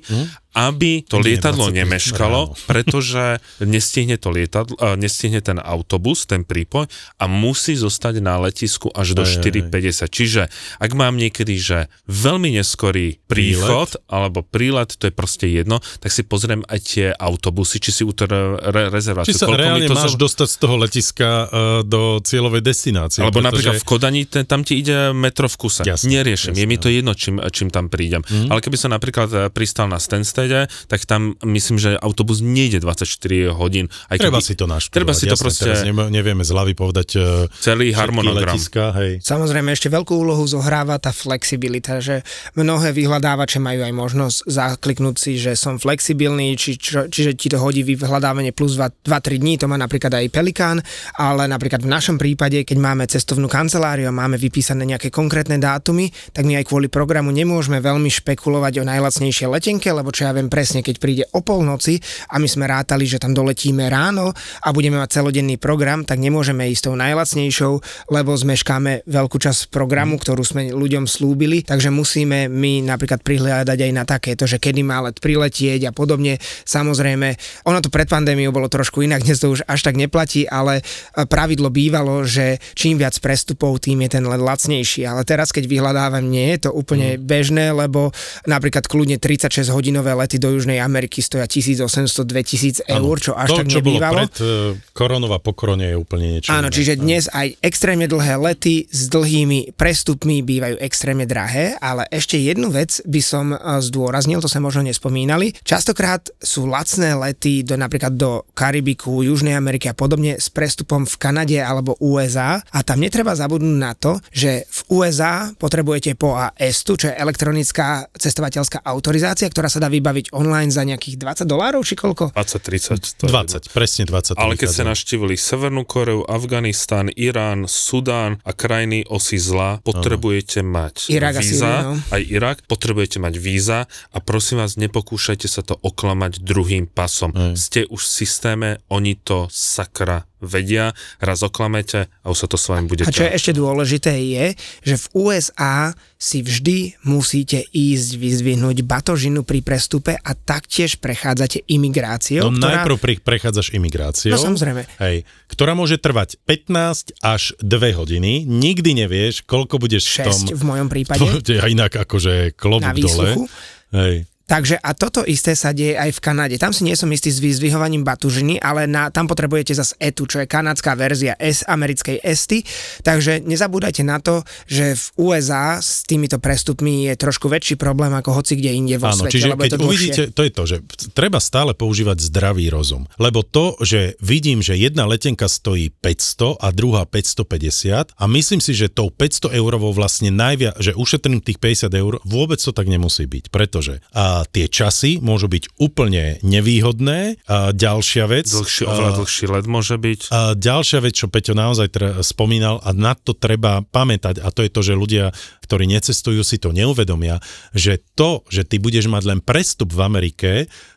aby 0.55 1.07
to 1.07 1.23
lietadlo 1.23 1.71
20 1.71 1.79
nemeškalo, 1.85 2.41
pretože 2.71 3.39
nestihne 3.63 4.19
to 4.19 4.35
lietadlo, 4.35 4.75
uh, 4.79 4.99
nestihne 4.99 5.39
ten 5.39 5.63
autobus, 5.63 6.27
ten 6.27 6.43
prípoj 6.43 6.91
a 7.19 7.25
musí 7.31 7.79
zostať 7.79 8.19
na 8.19 8.39
letisku 8.43 8.91
až 8.91 9.15
do 9.15 9.23
Aj, 9.23 9.31
aj, 9.31 9.47
aj. 9.47 10.11
4.50. 10.11 10.11
Čiže 10.11 10.43
ak 10.83 10.91
mám 10.97 11.15
niekedy, 11.15 11.55
že 11.59 11.79
veľmi 12.11 12.55
neskorý 12.59 13.23
príchod 13.31 13.95
alebo 14.11 14.43
prílet, 14.43 14.95
to 14.99 15.07
je 15.07 15.15
proste 15.15 15.47
jedno, 15.47 15.79
tak 16.03 16.11
si 16.11 16.27
pozriem 16.27 16.67
aj 16.67 16.79
tie 16.83 17.07
autobusy, 17.15 17.79
či 17.79 17.91
si 17.91 18.03
u 18.03 18.11
re, 18.11 18.59
re, 18.59 18.83
rezerváciu. 18.91 19.31
Či 19.31 19.39
sa 19.39 19.47
koľko 19.47 19.61
reálne 19.61 19.87
to 19.87 19.97
máš 19.97 20.15
zo- 20.15 20.21
dostať 20.21 20.49
z 20.51 20.57
toho 20.59 20.75
letiska 20.77 21.29
uh, 21.29 21.47
do 21.87 22.19
cieľovej 22.21 22.63
destinácie. 22.65 23.23
Alebo 23.23 23.39
pretože- 23.39 23.49
napríklad 23.49 23.75
v 23.79 23.85
Kodani, 23.87 24.23
ten, 24.27 24.45
tam 24.45 24.67
ti 24.67 24.83
ide 24.83 25.15
metro 25.15 25.47
v 25.47 25.57
kuse. 25.57 25.83
Jasné, 25.87 26.21
Neriešim, 26.21 26.53
je 26.55 26.65
jasné, 26.65 26.71
mi 26.71 26.77
to 26.77 26.89
jedno, 26.91 27.13
čím, 27.15 27.39
čím 27.51 27.69
tam 27.71 27.87
prídem. 27.89 28.21
Mm. 28.27 28.51
Ale 28.51 28.61
keby 28.61 28.77
som 28.77 28.91
napríklad 28.91 29.29
e, 29.31 29.37
pristal 29.53 29.87
na 29.87 29.99
Stanstede, 30.41 30.61
tak 30.89 31.01
tam 31.05 31.37
myslím, 31.45 31.77
že 31.77 31.91
autobus 32.01 32.41
nejde 32.41 32.81
24 32.81 33.53
hodín. 33.53 33.93
Aj 34.09 34.17
Treba 34.17 34.41
keby- 34.41 34.47
si 34.47 34.55
to 34.57 34.65
naštudovať. 34.65 34.97
Treba 34.97 35.13
si 35.13 35.27
to 35.29 35.37
jasné, 35.37 35.45
proste... 35.45 35.65
Teraz 35.69 35.83
nevieme, 36.11 36.43
z 36.45 36.51
hlavy 36.57 36.73
povedať 36.73 37.09
uh, 37.21 37.47
Celý 37.61 37.93
harmonogram. 37.93 38.57
letiska, 38.57 38.97
hej. 38.97 39.21
Samozrejme, 39.21 39.73
ešte 39.77 39.93
veľkú 39.93 40.15
úlohu 40.17 40.45
zohráva 40.49 40.97
tá 40.97 41.13
flexibilita, 41.13 42.01
že 42.01 42.25
mnohé 42.57 42.97
vyhľadávače 42.97 43.61
majú 43.61 43.85
aj 43.85 43.93
možnosť 43.93 44.37
zakliknúť 44.49 45.17
si, 45.21 45.33
že 45.37 45.53
som 45.55 45.77
flexibilný, 45.77 46.57
či, 46.57 46.81
čo, 46.81 47.07
čiže 47.07 47.37
ti 47.37 47.53
to 47.53 47.61
hodí 47.61 47.85
vyhľadávanie 47.85 48.57
plus 48.57 48.81
2-3 48.81 49.05
dní, 49.37 49.61
to 49.61 49.69
má 49.69 49.77
napríklad 49.77 50.17
aj 50.17 50.33
Pelikán, 50.33 50.79
ale 51.21 51.45
napríklad 51.47 51.85
v 51.85 51.93
našom 51.93 52.17
prípade, 52.17 52.65
keď 52.65 52.79
máme 52.81 53.05
cestovnú 53.07 53.51
kanceláriu 53.51 54.09
a 54.09 54.15
máme 54.15 54.41
vypísané 54.41 54.87
nejaké 54.89 55.13
konkrétne 55.13 55.61
dátumy, 55.61 56.09
tak 56.33 56.47
my 56.47 56.63
aj 56.63 56.69
kvôli 56.71 56.89
programu 56.89 57.31
nemôžeme 57.35 57.83
veľmi 57.83 58.09
špekulovať 58.09 58.83
o 58.83 58.89
najlacnejšej 58.89 59.49
letenke, 59.51 59.89
lebo 59.91 60.11
čo 60.15 60.27
ja 60.27 60.30
ja 60.31 60.39
viem 60.39 60.47
presne, 60.47 60.87
keď 60.87 60.97
príde 61.03 61.25
o 61.35 61.43
polnoci 61.43 61.99
a 62.31 62.39
my 62.39 62.47
sme 62.47 62.71
rátali, 62.71 63.03
že 63.03 63.19
tam 63.19 63.35
doletíme 63.35 63.91
ráno 63.91 64.31
a 64.63 64.69
budeme 64.71 65.03
mať 65.03 65.19
celodenný 65.19 65.59
program, 65.59 66.07
tak 66.07 66.23
nemôžeme 66.23 66.71
ísť 66.71 66.87
tou 66.87 66.95
najlacnejšou, 66.95 67.73
lebo 68.15 68.31
zmeškáme 68.31 69.11
veľkú 69.11 69.37
časť 69.43 69.75
programu, 69.75 70.23
ktorú 70.23 70.47
sme 70.47 70.71
ľuďom 70.71 71.11
slúbili, 71.11 71.67
takže 71.67 71.91
musíme 71.91 72.47
my 72.47 72.87
napríklad 72.87 73.27
prihľadať 73.27 73.79
aj 73.83 73.93
na 73.93 74.05
takéto, 74.07 74.47
že 74.47 74.63
kedy 74.63 74.87
má 74.87 75.03
let 75.03 75.19
priletieť 75.19 75.91
a 75.91 75.93
podobne. 75.93 76.39
Samozrejme, 76.63 77.35
ono 77.67 77.79
to 77.83 77.91
pred 77.91 78.07
pandémiou 78.07 78.55
bolo 78.55 78.71
trošku 78.71 79.03
inak, 79.03 79.27
dnes 79.27 79.43
to 79.43 79.51
už 79.51 79.67
až 79.67 79.83
tak 79.83 79.99
neplatí, 79.99 80.47
ale 80.47 80.79
e, 80.79 81.27
pravidlo 81.27 81.75
bývalo, 81.75 82.23
že 82.23 82.63
čím 82.79 83.03
viac 83.03 83.19
prestupov, 83.19 83.83
tým 83.83 84.07
je 84.07 84.15
ten 84.15 84.25
let 84.31 84.39
lacnejší. 84.39 85.03
Ale 85.03 85.27
teraz, 85.27 85.51
keď 85.51 85.67
vyhľadávam, 85.67 86.23
nie 86.23 86.55
je 86.55 86.69
to 86.69 86.71
úplne 86.71 87.19
mm. 87.19 87.23
bežné, 87.27 87.67
lebo 87.75 88.15
napríklad 88.47 88.87
kľudne 88.87 89.19
36 89.19 89.75
hodinové 89.75 90.15
lety 90.21 90.37
do 90.37 90.53
Južnej 90.53 90.77
Ameriky 90.79 91.25
stoja 91.25 91.49
1800-2000 91.49 92.85
eur, 92.85 93.17
čo 93.17 93.33
až 93.33 93.49
to, 93.49 93.57
tak 93.65 93.67
čo 93.73 93.81
nebývalo. 93.81 94.13
bolo 94.13 94.29
pred 94.29 94.35
uh, 94.41 94.49
koronou 94.93 95.31
a 95.33 95.41
po 95.41 95.53
korone 95.57 95.89
je 95.91 95.97
úplne 95.97 96.27
niečo 96.37 96.53
Áno, 96.53 96.69
iné. 96.69 96.75
čiže 96.77 96.93
dnes 97.01 97.25
aj 97.33 97.57
extrémne 97.65 98.05
dlhé 98.05 98.37
lety 98.37 98.85
s 98.87 99.09
dlhými 99.09 99.73
prestupmi 99.75 100.45
bývajú 100.45 100.77
extrémne 100.83 101.25
drahé, 101.25 101.81
ale 101.81 102.05
ešte 102.11 102.37
jednu 102.37 102.69
vec 102.69 103.01
by 103.07 103.21
som 103.23 103.55
e, 103.55 103.59
zdôraznil, 103.81 104.43
to 104.43 104.51
sa 104.51 104.61
možno 104.61 104.85
nespomínali. 104.85 105.57
Častokrát 105.65 106.29
sú 106.37 106.69
lacné 106.69 107.17
lety 107.17 107.63
do, 107.65 107.79
napríklad 107.79 108.15
do 108.15 108.45
Karibiku, 108.53 109.25
Južnej 109.25 109.57
Ameriky 109.57 109.89
a 109.89 109.97
podobne 109.97 110.37
s 110.37 110.53
prestupom 110.53 111.07
v 111.07 111.15
Kanade 111.17 111.57
alebo 111.57 111.97
USA 112.03 112.61
a 112.61 112.79
tam 112.85 113.01
netreba 113.01 113.33
zabudnúť 113.33 113.79
na 113.79 113.93
to, 113.95 114.19
že 114.31 114.67
v 114.67 114.81
USA 115.01 115.49
potrebujete 115.57 116.19
POA 116.19 116.53
ESTU, 116.59 116.99
čo 116.99 117.07
je 117.09 117.17
elektronická 117.17 118.11
cestovateľská 118.13 118.83
autorizácia, 118.83 119.47
ktorá 119.47 119.71
sa 119.71 119.79
dá 119.79 119.89
vybaviť 120.11 120.35
online 120.35 120.75
za 120.75 120.83
nejakých 120.83 121.23
20 121.23 121.47
dolárov 121.47 121.87
či 121.87 121.95
koľko? 121.95 122.35
20-30. 122.35 123.23
to 123.23 123.25
je 123.27 123.31
20, 123.31 123.71
presne 123.71 124.05
20. 124.11 124.35
Ale 124.35 124.59
keď 124.59 124.69
ste 124.69 124.83
naštívili 124.83 125.39
Severnú 125.39 125.87
Koreu, 125.87 126.27
Afganistan, 126.27 127.07
Irán, 127.15 127.71
Sudán 127.71 128.43
a 128.43 128.51
krajiny 128.51 129.07
osy 129.07 129.39
zla, 129.39 129.79
potrebujete 129.87 130.67
mať 130.67 131.15
Irak 131.15 131.39
a 131.39 131.43
víza, 131.47 131.55
Sýriu, 131.55 131.95
no. 131.95 131.95
aj 132.11 132.23
Irak, 132.27 132.57
potrebujete 132.67 133.23
mať 133.23 133.35
víza 133.39 133.79
a 134.11 134.19
prosím 134.19 134.67
vás, 134.67 134.75
nepokúšajte 134.75 135.47
sa 135.47 135.63
to 135.63 135.79
oklamať 135.79 136.43
druhým 136.43 136.91
pasom. 136.91 137.31
Ste 137.55 137.87
už 137.87 138.03
v 138.03 138.11
systéme, 138.11 138.69
oni 138.91 139.15
to 139.15 139.47
sakra 139.47 140.27
vedia, 140.41 140.97
raz 141.21 141.45
oklamete 141.45 142.09
a 142.25 142.27
už 142.33 142.45
sa 142.45 142.47
to 142.49 142.57
s 142.57 142.67
vami 142.73 142.89
bude 142.89 143.05
A 143.05 143.13
čo 143.13 143.29
je 143.29 143.33
ešte 143.33 143.53
dôležité 143.53 144.17
je, 144.17 144.47
že 144.85 144.95
v 144.97 145.07
USA 145.29 145.93
si 146.21 146.45
vždy 146.45 147.01
musíte 147.05 147.65
ísť 147.73 148.11
vyzvihnúť 148.21 148.85
batožinu 148.85 149.41
pri 149.45 149.65
prestupe 149.65 150.17
a 150.17 150.31
taktiež 150.37 151.01
prechádzate 151.01 151.65
imigráciou, 151.69 152.49
No 152.49 152.61
ktorá... 152.61 152.85
najprv 152.85 153.25
prechádzaš 153.25 153.73
imigráciou. 153.73 154.37
No, 154.37 154.41
samozrejme. 154.41 154.85
Hej, 155.01 155.25
ktorá 155.49 155.73
môže 155.73 155.97
trvať 155.97 156.37
15 156.45 157.21
až 157.25 157.57
2 157.65 158.01
hodiny. 158.01 158.45
Nikdy 158.45 159.07
nevieš, 159.07 159.45
koľko 159.49 159.81
budeš 159.81 160.09
v 160.21 160.29
tom... 160.29 160.39
6 160.53 160.57
v 160.57 160.63
mojom 160.65 160.89
prípade. 160.93 161.21
To 161.45 161.51
je 161.53 161.61
inak 161.61 161.93
akože 161.97 162.57
klobúk 162.57 162.97
dole. 162.97 163.49
Hej. 163.91 164.30
Takže 164.51 164.83
a 164.83 164.91
toto 164.99 165.23
isté 165.23 165.55
sa 165.55 165.71
deje 165.71 165.95
aj 165.95 166.11
v 166.11 166.21
Kanade. 166.27 166.59
Tam 166.59 166.75
si 166.75 166.83
nie 166.83 166.99
som 166.99 167.07
istý 167.15 167.31
s 167.31 167.39
vyzdvihovaním 167.39 168.03
batužiny, 168.03 168.59
ale 168.59 168.91
na, 168.91 169.07
tam 169.15 169.31
potrebujete 169.31 169.79
zase 169.79 169.95
ETU, 170.03 170.27
čo 170.27 170.43
je 170.43 170.51
kanadská 170.51 170.99
verzia 170.99 171.39
S 171.39 171.63
americkej 171.63 172.19
ST. 172.19 172.67
Takže 173.07 173.47
nezabúdajte 173.47 174.03
na 174.03 174.19
to, 174.19 174.43
že 174.67 174.99
v 174.99 175.05
USA 175.31 175.79
s 175.79 176.03
týmito 176.03 176.43
prestupmi 176.43 177.07
je 177.07 177.15
trošku 177.15 177.47
väčší 177.47 177.79
problém 177.79 178.11
ako 178.11 178.43
hoci 178.43 178.59
kde 178.59 178.75
inde 178.75 178.99
vo 178.99 179.15
Áno, 179.15 179.23
svete, 179.23 179.39
čiže 179.39 179.55
lebo 179.55 179.63
je 179.63 179.65
keď 179.65 179.71
to 179.71 179.79
dlhšie. 179.79 179.95
uvidíte, 179.95 180.23
to 180.35 180.43
je 180.43 180.51
to, 180.51 180.63
že 180.67 180.77
treba 181.15 181.39
stále 181.39 181.71
používať 181.71 182.19
zdravý 182.19 182.75
rozum. 182.75 183.07
Lebo 183.23 183.47
to, 183.47 183.79
že 183.87 184.19
vidím, 184.19 184.67
že 184.67 184.75
jedna 184.75 185.07
letenka 185.07 185.47
stojí 185.47 185.95
500 186.03 186.59
a 186.59 186.69
druhá 186.75 187.07
550 187.07 188.19
a 188.19 188.25
myslím 188.27 188.59
si, 188.59 188.75
že 188.75 188.91
tou 188.91 189.15
500 189.15 189.55
eurovou 189.55 189.95
vlastne 189.95 190.35
najviac, 190.35 190.75
že 190.83 190.99
ušetrím 190.99 191.39
tých 191.39 191.63
50 191.63 191.95
eur, 191.95 192.19
vôbec 192.27 192.59
to 192.59 192.75
tak 192.75 192.91
nemusí 192.91 193.31
byť, 193.31 193.55
pretože 193.55 194.03
a 194.11 194.40
tie 194.49 194.69
časy 194.69 195.19
môžu 195.19 195.49
byť 195.49 195.77
úplne 195.77 196.39
nevýhodné. 196.41 197.41
A 197.49 197.73
ďalšia 197.73 198.25
vec... 198.29 198.47
Dlhší, 198.47 198.85
oveľa 198.87 199.13
dlhší 199.21 199.45
let 199.51 199.67
môže 199.67 199.97
byť. 199.97 200.21
a 200.31 200.55
ďalšia 200.55 200.99
vec, 201.03 201.15
čo 201.17 201.27
Peťo 201.27 201.53
naozaj 201.53 201.89
tre- 201.91 202.15
spomínal 202.23 202.79
a 202.81 202.93
na 202.93 203.17
to 203.17 203.33
treba 203.33 203.83
pamätať 203.85 204.41
a 204.41 204.49
to 204.53 204.63
je 204.65 204.71
to, 204.71 204.81
že 204.85 204.95
ľudia, 204.95 205.25
ktorí 205.65 205.89
necestujú, 205.89 206.41
si 206.45 206.57
to 206.61 206.71
neuvedomia, 206.71 207.43
že 207.73 208.01
to, 208.15 208.47
že 208.51 208.65
ty 208.69 208.79
budeš 208.79 209.11
mať 209.11 209.23
len 209.27 209.41
prestup 209.43 209.91
v 209.91 210.01
Amerike, 210.03 210.51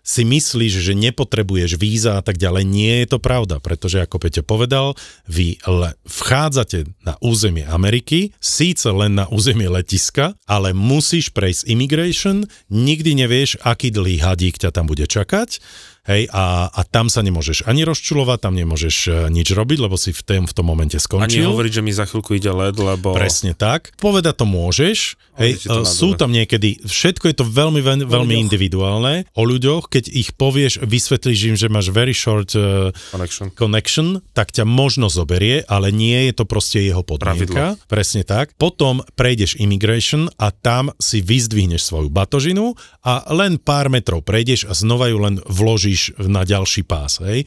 si 0.03 0.27
myslíš, 0.27 0.83
že 0.83 0.93
nepotrebuješ 0.93 1.79
víza 1.79 2.19
a 2.19 2.21
tak 2.21 2.35
ďalej. 2.35 2.63
Nie 2.67 2.93
je 3.03 3.15
to 3.15 3.19
pravda, 3.23 3.63
pretože 3.63 4.03
ako 4.03 4.19
Peťo 4.19 4.43
povedal, 4.43 4.99
vy 5.25 5.57
le- 5.63 5.95
vchádzate 6.03 6.91
na 7.07 7.15
územie 7.23 7.63
Ameriky, 7.63 8.35
síce 8.37 8.91
len 8.91 9.15
na 9.15 9.25
územie 9.31 9.71
letiska, 9.71 10.35
ale 10.43 10.75
musíš 10.75 11.31
prejsť 11.31 11.71
immigration, 11.71 12.43
nikdy 12.67 13.15
nevieš, 13.15 13.31
aký 13.65 13.89
dlhý 13.89 14.21
hadík 14.21 14.61
ťa 14.61 14.69
tam 14.69 14.85
bude 14.85 15.09
čakať 15.09 15.57
Hej, 16.03 16.27
a, 16.35 16.67
a 16.67 16.81
tam 16.83 17.07
sa 17.07 17.23
nemôžeš 17.23 17.63
ani 17.63 17.87
rozčulovať, 17.87 18.43
tam 18.43 18.59
nemôžeš 18.59 18.95
e, 19.07 19.11
nič 19.31 19.55
robiť, 19.55 19.87
lebo 19.87 19.95
si 19.95 20.11
v, 20.11 20.19
tém, 20.19 20.43
v 20.43 20.51
tom 20.51 20.67
momente 20.67 20.99
Ani 20.99 21.07
skončil. 21.07 21.47
hovoriť, 21.47 21.79
že 21.79 21.79
mi 21.79 21.95
za 21.95 22.03
chvíľku 22.03 22.35
ide 22.35 22.51
led, 22.51 22.75
lebo... 22.75 23.15
Presne 23.15 23.55
tak. 23.55 23.95
Povedať 24.03 24.43
to 24.43 24.43
môžeš. 24.43 25.15
Hej, 25.39 25.63
to 25.63 25.81
e, 25.81 25.87
sú 25.87 26.19
tam 26.19 26.35
niekedy, 26.35 26.83
všetko 26.83 27.31
je 27.31 27.35
to 27.39 27.45
veľmi, 27.47 27.79
veľmi, 27.79 28.03
veľmi 28.03 28.35
individuálne. 28.35 29.31
O 29.31 29.47
ľuďoch, 29.47 29.87
keď 29.87 30.11
ich 30.11 30.35
povieš, 30.35 30.83
vysvetlíš 30.83 31.39
im, 31.47 31.55
že 31.55 31.71
máš 31.71 31.87
very 31.95 32.11
short 32.11 32.51
uh, 32.51 32.91
Connection. 33.15 33.47
connection, 33.55 34.07
tak 34.35 34.51
ťa 34.51 34.67
možno 34.67 35.07
zoberie, 35.07 35.63
ale 35.71 35.95
nie 35.95 36.27
je 36.27 36.35
to 36.35 36.43
proste 36.43 36.83
jeho 36.83 36.99
podmienka. 36.99 37.79
Presne 37.87 38.27
tak. 38.27 38.51
Potom 38.59 39.07
prejdeš 39.15 39.55
immigration 39.55 40.27
a 40.35 40.51
tam 40.51 40.91
si 40.99 41.23
vyzdvihneš 41.23 41.79
svoju 41.87 42.11
batožinu 42.11 42.75
a 43.07 43.23
len 43.31 43.55
pár 43.55 43.87
metrov 43.87 44.19
prejdeš 44.19 44.67
a 44.67 44.75
znova 44.75 45.07
ju 45.07 45.17
len 45.23 45.39
vložíš 45.47 45.92
na 46.19 46.43
ďalší 46.43 46.83
pás. 46.85 47.19
Hej? 47.23 47.45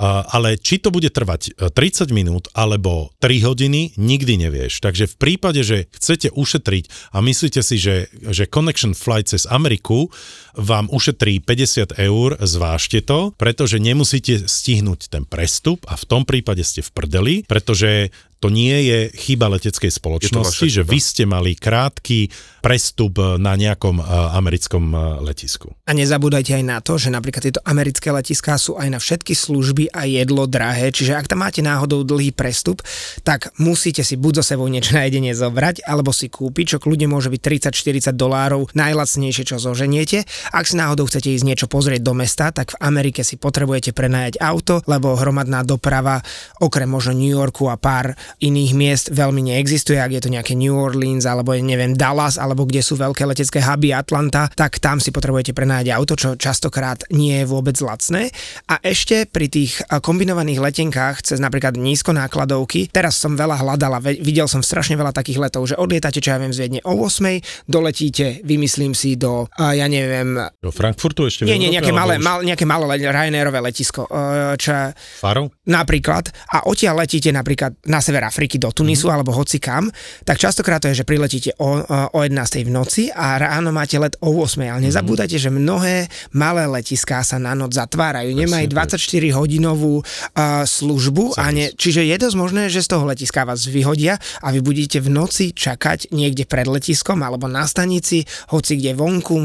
Ale 0.00 0.60
či 0.60 0.78
to 0.80 0.92
bude 0.92 1.08
trvať 1.10 1.56
e, 1.56 1.72
30 1.72 2.12
minút 2.12 2.44
alebo 2.52 3.12
3 3.20 3.46
hodiny, 3.46 3.96
nikdy 3.96 4.34
nevieš. 4.36 4.80
Takže 4.84 5.10
v 5.10 5.16
prípade, 5.16 5.60
že 5.64 5.88
chcete 5.92 6.32
ušetriť 6.32 7.14
a 7.16 7.18
myslíte 7.24 7.60
si, 7.64 7.76
že, 7.80 8.12
že 8.12 8.48
connection 8.48 8.92
flight 8.92 9.32
cez 9.32 9.48
Ameriku 9.48 10.08
vám 10.56 10.88
ušetrí 10.88 11.44
50 11.44 12.00
eur, 12.00 12.40
zvážte 12.40 13.04
to, 13.04 13.36
pretože 13.36 13.76
nemusíte 13.76 14.48
stihnúť 14.48 15.12
ten 15.12 15.28
prestup 15.28 15.84
a 15.84 16.00
v 16.00 16.04
tom 16.08 16.22
prípade 16.24 16.64
ste 16.64 16.80
v 16.80 16.90
prdeli, 16.96 17.34
pretože 17.44 18.08
to 18.36 18.52
nie 18.52 18.76
je 18.84 18.98
chyba 19.16 19.48
leteckej 19.48 19.88
spoločnosti, 19.88 20.68
že 20.68 20.82
vy 20.84 20.98
ste 21.00 21.24
mali 21.24 21.56
krátky 21.56 22.28
prestup 22.60 23.38
na 23.38 23.54
nejakom 23.54 24.02
uh, 24.02 24.34
americkom 24.34 24.90
uh, 24.90 25.22
letisku. 25.22 25.70
A 25.86 25.94
nezabúdajte 25.94 26.58
aj 26.58 26.64
na 26.66 26.82
to, 26.82 26.98
že 26.98 27.14
napríklad 27.14 27.46
tieto 27.46 27.62
americké 27.62 28.10
letiská 28.10 28.58
sú 28.58 28.74
aj 28.74 28.88
na 28.90 28.98
všetky 28.98 29.32
služby 29.32 29.94
a 29.94 30.04
jedlo 30.10 30.50
drahé, 30.50 30.90
čiže 30.90 31.14
ak 31.14 31.30
tam 31.30 31.46
máte 31.46 31.62
náhodou 31.62 32.02
dlhý 32.02 32.34
prestup, 32.34 32.82
tak 33.22 33.54
musíte 33.62 34.02
si 34.02 34.18
buď 34.18 34.42
zo 34.42 34.54
sebou 34.54 34.66
niečo 34.66 34.98
na 34.98 35.06
jedenie 35.06 35.30
zobrať, 35.30 35.86
alebo 35.86 36.10
si 36.10 36.26
kúpiť, 36.26 36.76
čo 36.76 36.78
kľudne 36.82 37.06
môže 37.06 37.30
byť 37.30 37.70
30-40 37.70 38.18
dolárov, 38.18 38.66
najlacnejšie, 38.74 39.46
čo 39.46 39.62
zoženiete. 39.62 40.26
Ak 40.50 40.66
si 40.66 40.74
náhodou 40.74 41.06
chcete 41.06 41.30
ísť 41.30 41.46
niečo 41.46 41.66
pozrieť 41.70 42.02
do 42.02 42.18
mesta, 42.18 42.50
tak 42.50 42.74
v 42.74 42.80
Amerike 42.82 43.22
si 43.22 43.38
potrebujete 43.38 43.94
prenajať 43.94 44.42
auto, 44.42 44.82
lebo 44.90 45.14
hromadná 45.14 45.62
doprava, 45.62 46.18
okrem 46.58 46.90
možno 46.90 47.14
New 47.14 47.30
Yorku 47.30 47.70
a 47.70 47.78
pár 47.78 48.18
iných 48.40 48.72
miest 48.76 49.06
veľmi 49.12 49.52
neexistuje, 49.52 49.98
ak 49.98 50.12
je 50.12 50.22
to 50.22 50.32
nejaké 50.32 50.52
New 50.58 50.74
Orleans 50.74 51.24
alebo 51.24 51.56
neviem 51.56 51.96
Dallas, 51.96 52.36
alebo 52.36 52.68
kde 52.68 52.84
sú 52.84 52.98
veľké 52.98 53.24
letecké 53.24 53.62
huby 53.62 53.92
Atlanta, 53.92 54.48
tak 54.52 54.78
tam 54.78 55.02
si 55.02 55.10
potrebujete 55.10 55.56
prenajať 55.56 55.86
auto, 55.92 56.14
čo 56.14 56.28
častokrát 56.36 57.06
nie 57.12 57.42
je 57.42 57.46
vôbec 57.48 57.76
lacné. 57.80 58.30
A 58.70 58.80
ešte 58.82 59.26
pri 59.26 59.50
tých 59.50 59.80
a, 59.86 60.00
kombinovaných 60.00 60.60
letenkách 60.62 61.26
cez 61.26 61.38
napríklad 61.42 61.76
nízkonákladovky, 61.76 62.88
teraz 62.88 63.18
som 63.18 63.34
veľa 63.34 63.60
hľadala, 63.60 64.00
videl 64.02 64.46
som 64.46 64.64
strašne 64.64 64.96
veľa 64.96 65.12
takých 65.12 65.42
letov, 65.42 65.68
že 65.68 65.78
odlietate, 65.78 66.22
čo 66.22 66.32
ja 66.34 66.38
viem, 66.40 66.52
z 66.54 66.66
Viedne 66.66 66.80
o 66.86 66.94
8, 67.04 67.68
doletíte, 67.70 68.42
vymyslím 68.42 68.96
si 68.96 69.14
do, 69.18 69.46
a, 69.56 69.76
ja 69.76 69.86
neviem, 69.86 70.38
Do 70.62 70.72
Frankfurtu 70.72 71.28
ešte 71.28 71.44
nie, 71.44 71.58
nie, 71.60 71.70
nejaké 71.74 71.92
malé, 71.92 72.18
mal, 72.18 72.42
nejaké 72.42 72.64
malé 72.64 72.98
Ryanairové 73.02 73.60
letisko, 73.60 74.08
e, 74.08 74.56
čo 74.58 74.92
Faro? 75.20 75.52
napríklad, 75.68 76.30
a 76.52 76.66
odtiaľ 76.70 77.04
letíte 77.04 77.30
napríklad 77.30 77.76
na 77.86 78.00
sever 78.00 78.15
Afriky 78.24 78.56
do 78.56 78.72
Tunisu 78.72 79.08
mm-hmm. 79.08 79.14
alebo 79.18 79.36
hoci 79.36 79.58
kam, 79.60 79.92
tak 80.24 80.40
častokrát 80.40 80.80
to 80.80 80.88
je, 80.92 81.02
že 81.02 81.08
priletíte 81.08 81.50
o, 81.58 81.82
o 82.12 82.18
11. 82.22 82.64
v 82.64 82.70
noci 82.70 83.02
a 83.12 83.36
ráno 83.36 83.74
máte 83.74 83.98
let 84.00 84.16
o 84.22 84.32
8. 84.32 84.62
Ale 84.64 84.80
nezabúdajte, 84.86 85.36
že 85.36 85.52
mnohé 85.52 86.08
malé 86.32 86.64
letiská 86.68 87.20
sa 87.26 87.36
na 87.36 87.52
noc 87.52 87.76
zatvárajú. 87.76 88.32
Nemajú 88.32 88.66
24 88.70 89.00
hodinovú 89.36 90.00
uh, 90.00 90.62
službu, 90.64 91.36
a 91.36 91.50
ne, 91.52 91.72
čiže 91.74 92.06
je 92.06 92.16
dosť 92.16 92.36
možné, 92.36 92.62
že 92.72 92.84
z 92.84 92.88
toho 92.92 93.04
letiska 93.08 93.42
vás 93.42 93.66
vyhodia 93.66 94.16
a 94.40 94.52
vy 94.54 94.60
budete 94.62 95.02
v 95.02 95.08
noci 95.10 95.50
čakať 95.50 96.14
niekde 96.14 96.46
pred 96.46 96.68
letiskom 96.70 97.20
alebo 97.20 97.50
na 97.50 97.66
stanici, 97.66 98.22
hoci 98.52 98.78
kde 98.78 98.92
vonku, 98.94 99.36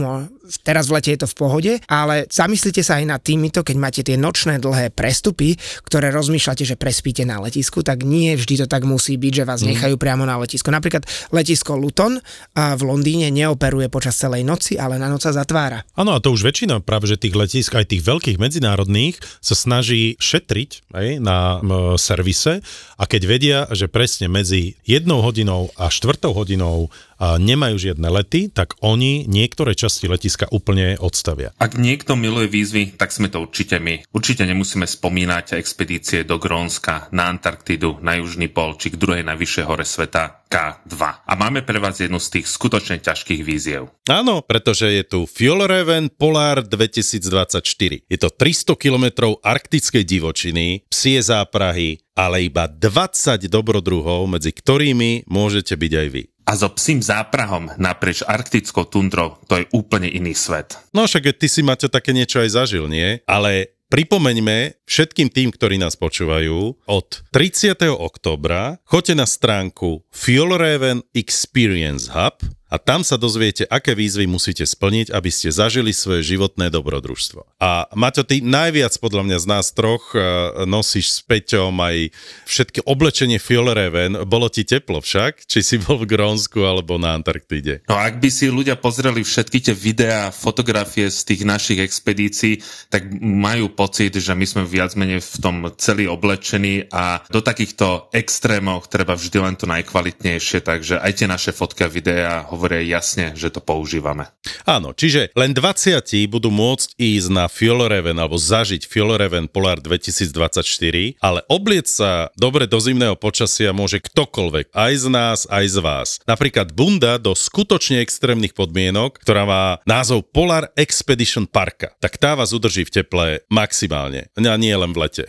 teraz 0.59 0.91
v 0.91 0.99
lete 0.99 1.15
je 1.15 1.23
to 1.23 1.31
v 1.31 1.37
pohode, 1.39 1.71
ale 1.87 2.27
zamyslite 2.27 2.83
sa 2.83 2.99
aj 2.99 3.05
nad 3.07 3.21
týmito, 3.23 3.63
keď 3.63 3.75
máte 3.79 4.01
tie 4.03 4.19
nočné 4.19 4.59
dlhé 4.59 4.91
prestupy, 4.91 5.55
ktoré 5.87 6.11
rozmýšľate, 6.11 6.67
že 6.67 6.75
prespíte 6.75 7.23
na 7.23 7.39
letisku, 7.39 7.79
tak 7.79 8.03
nie 8.03 8.35
vždy 8.35 8.63
to 8.63 8.67
tak 8.67 8.83
musí 8.83 9.15
byť, 9.15 9.33
že 9.41 9.47
vás 9.47 9.61
nechajú 9.63 9.95
priamo 9.95 10.27
na 10.27 10.35
letisku. 10.41 10.67
Napríklad 10.73 11.07
letisko 11.31 11.79
Luton 11.79 12.19
v 12.55 12.81
Londýne 12.83 13.31
neoperuje 13.31 13.87
počas 13.87 14.19
celej 14.19 14.43
noci, 14.43 14.75
ale 14.75 14.99
na 14.99 15.07
noc 15.07 15.23
sa 15.23 15.31
zatvára. 15.31 15.85
Áno, 15.95 16.17
a 16.17 16.19
to 16.19 16.33
už 16.33 16.43
väčšina 16.43 16.81
práve 16.81 17.07
že 17.07 17.21
tých 17.21 17.37
letisk, 17.37 17.77
aj 17.77 17.93
tých 17.93 18.03
veľkých 18.05 18.37
medzinárodných, 18.41 19.21
sa 19.39 19.53
snaží 19.53 20.17
šetriť 20.17 20.91
aj, 20.93 21.07
na 21.21 21.61
m, 21.61 21.99
servise 22.01 22.65
a 22.97 23.03
keď 23.05 23.21
vedia, 23.25 23.59
že 23.69 23.85
presne 23.85 24.29
medzi 24.29 24.79
jednou 24.85 25.21
hodinou 25.21 25.69
a 25.77 25.93
štvrtou 25.93 26.33
hodinou 26.33 26.89
nemajú 27.21 27.77
žiadne 27.77 28.07
lety, 28.09 28.49
tak 28.49 28.73
oni 28.81 29.29
niektoré 29.29 29.77
časti 29.77 30.09
letiska 30.09 30.49
úplne 30.49 30.97
odstavia. 30.97 31.53
Ak 31.61 31.77
niekto 31.77 32.17
miluje 32.17 32.49
výzvy, 32.49 32.97
tak 32.97 33.13
sme 33.13 33.29
to 33.29 33.45
určite 33.45 33.77
my. 33.77 34.01
Určite 34.09 34.43
nemusíme 34.49 34.89
spomínať 34.89 35.53
expedície 35.55 36.25
do 36.25 36.41
Grónska, 36.41 37.13
na 37.13 37.29
Antarktidu, 37.29 38.01
na 38.01 38.17
Južný 38.17 38.49
pol 38.49 38.73
či 38.75 38.89
k 38.89 38.99
druhej 38.99 39.23
najvyššej 39.23 39.65
hore 39.69 39.85
sveta 39.85 40.41
K2. 40.51 40.99
A 41.23 41.33
máme 41.39 41.63
pre 41.63 41.79
vás 41.79 42.03
jednu 42.03 42.19
z 42.19 42.39
tých 42.41 42.47
skutočne 42.51 42.99
ťažkých 42.99 43.41
víziev. 43.45 43.87
Áno, 44.11 44.43
pretože 44.43 44.91
je 44.91 45.03
tu 45.07 45.23
Fjolreven 45.23 46.11
Polar 46.11 46.59
2024. 46.67 47.63
Je 48.03 48.17
to 48.19 48.27
300 48.27 48.75
km 48.75 49.37
arktickej 49.39 50.03
divočiny, 50.03 50.83
psie 50.91 51.23
záprahy, 51.23 52.03
ale 52.11 52.51
iba 52.51 52.67
20 52.67 53.47
dobrodruhov, 53.47 54.27
medzi 54.27 54.51
ktorými 54.51 55.31
môžete 55.31 55.79
byť 55.79 55.93
aj 55.95 56.07
vy. 56.11 56.23
A 56.45 56.57
so 56.57 56.69
psím 56.73 56.99
záprahom 56.99 57.71
naprieč 57.77 58.25
arktickou 58.25 58.89
tundrou 58.89 59.37
to 59.45 59.61
je 59.61 59.65
úplne 59.71 60.09
iný 60.09 60.33
svet. 60.33 60.77
No 60.91 61.05
však 61.05 61.37
ty 61.37 61.47
si, 61.47 61.61
Maťo, 61.61 61.87
také 61.87 62.11
niečo 62.11 62.41
aj 62.41 62.49
zažil, 62.53 62.89
nie? 62.89 63.21
Ale 63.29 63.77
pripomeňme 63.91 64.81
všetkým 64.87 65.27
tým, 65.27 65.51
ktorí 65.51 65.75
nás 65.75 65.99
počúvajú, 65.99 66.87
od 66.87 67.07
30. 67.35 67.75
oktobra 67.91 68.79
choďte 68.87 69.13
na 69.19 69.27
stránku 69.27 70.07
Fjolreven 70.09 71.03
Experience 71.11 72.07
Hub 72.15 72.39
a 72.71 72.79
tam 72.79 73.03
sa 73.03 73.19
dozviete, 73.19 73.67
aké 73.67 73.91
výzvy 73.91 74.31
musíte 74.31 74.63
splniť, 74.63 75.11
aby 75.11 75.27
ste 75.27 75.51
zažili 75.51 75.91
svoje 75.91 76.23
životné 76.23 76.71
dobrodružstvo. 76.71 77.59
A 77.59 77.91
Maťo, 77.91 78.23
ty 78.23 78.39
najviac 78.39 78.95
podľa 78.95 79.27
mňa 79.27 79.37
z 79.43 79.47
nás 79.51 79.75
troch 79.75 80.15
eh, 80.15 80.23
nosíš 80.63 81.11
s 81.11 81.19
Peťom 81.19 81.75
aj 81.75 82.15
všetky 82.47 82.87
oblečenie 82.87 83.43
Fjolreven. 83.43 84.23
Bolo 84.23 84.47
ti 84.47 84.63
teplo 84.63 85.03
však? 85.03 85.43
Či 85.43 85.59
si 85.59 85.75
bol 85.83 85.99
v 85.99 86.15
Grónsku 86.15 86.63
alebo 86.63 86.95
na 86.95 87.11
Antarktíde? 87.11 87.83
No 87.91 87.99
ak 87.99 88.23
by 88.23 88.29
si 88.31 88.47
ľudia 88.47 88.79
pozreli 88.79 89.19
všetky 89.27 89.59
tie 89.59 89.75
videá, 89.75 90.31
fotografie 90.31 91.11
z 91.11 91.27
tých 91.27 91.41
našich 91.43 91.83
expedícií, 91.83 92.63
tak 92.87 93.11
majú 93.19 93.67
pocit, 93.75 94.15
že 94.15 94.31
my 94.31 94.47
sme 94.47 94.63
viac 94.63 94.95
menej 94.95 95.19
v 95.19 95.35
tom 95.43 95.55
celý 95.75 96.07
oblečení 96.07 96.87
a 96.87 97.19
do 97.27 97.43
takýchto 97.43 98.07
extrémov 98.15 98.87
treba 98.87 99.19
vždy 99.19 99.37
len 99.43 99.55
to 99.59 99.67
najkvalitnejšie, 99.67 100.63
takže 100.63 101.03
aj 101.03 101.11
tie 101.19 101.27
naše 101.27 101.51
fotky 101.51 101.83
a 101.83 101.91
videá 101.91 102.33
hovoria 102.61 102.85
jasne, 102.85 103.33
že 103.33 103.49
to 103.49 103.57
používame. 103.57 104.29
Áno, 104.69 104.93
čiže 104.93 105.33
len 105.33 105.57
20 105.57 105.97
budú 106.29 106.53
môcť 106.53 106.93
ísť 106.93 107.27
na 107.33 107.49
Fjolreven 107.49 108.13
alebo 108.21 108.37
zažiť 108.37 108.85
Fjolreven 108.85 109.49
Polar 109.49 109.81
2024, 109.81 111.17
ale 111.17 111.41
obliec 111.49 111.89
sa 111.89 112.29
dobre 112.37 112.69
do 112.69 112.77
zimného 112.77 113.17
počasia 113.17 113.73
môže 113.73 113.97
ktokoľvek, 113.97 114.69
aj 114.77 114.93
z 114.93 115.05
nás, 115.09 115.39
aj 115.49 115.65
z 115.73 115.77
vás. 115.81 116.07
Napríklad 116.29 116.69
bunda 116.69 117.17
do 117.17 117.33
skutočne 117.33 118.05
extrémnych 118.05 118.53
podmienok, 118.53 119.17
ktorá 119.17 119.49
má 119.49 119.63
názov 119.89 120.29
Polar 120.29 120.69
Expedition 120.77 121.49
Parka. 121.49 121.97
Tak 121.97 122.21
tá 122.21 122.37
vás 122.37 122.53
udrží 122.53 122.85
v 122.85 123.01
teple 123.01 123.25
maximálne. 123.49 124.29
A 124.37 124.53
nie 124.61 124.75
len 124.77 124.93
v 124.93 125.01
lete, 125.01 125.25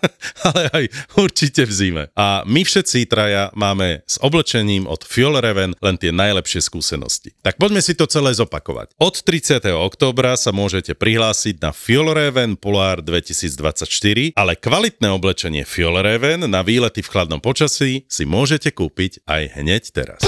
ale 0.52 0.68
aj 0.68 0.84
určite 1.16 1.64
v 1.64 1.72
zime. 1.72 2.04
A 2.12 2.44
my 2.44 2.60
všetci 2.60 3.08
traja 3.08 3.48
máme 3.56 4.04
s 4.04 4.20
oblečením 4.20 4.84
od 4.84 5.00
Fjolreven 5.00 5.72
len 5.80 5.96
tie 5.96 6.12
najlepšie 6.12 6.73
skúsenosti. 6.74 7.30
Tak 7.46 7.62
poďme 7.62 7.78
si 7.78 7.94
to 7.94 8.10
celé 8.10 8.34
zopakovať. 8.34 8.98
Od 8.98 9.14
30. 9.14 9.62
októbra 9.78 10.34
sa 10.34 10.50
môžete 10.50 10.98
prihlásiť 10.98 11.62
na 11.62 11.70
Fjolreven 11.70 12.58
Polar 12.58 12.98
2024, 12.98 14.34
ale 14.34 14.58
kvalitné 14.58 15.06
oblečenie 15.14 15.62
Fjolreven 15.62 16.50
na 16.50 16.66
výlety 16.66 17.06
v 17.06 17.10
chladnom 17.14 17.38
počasí 17.38 18.02
si 18.10 18.24
môžete 18.26 18.74
kúpiť 18.74 19.22
aj 19.30 19.62
hneď 19.62 19.82
teraz. 19.94 20.20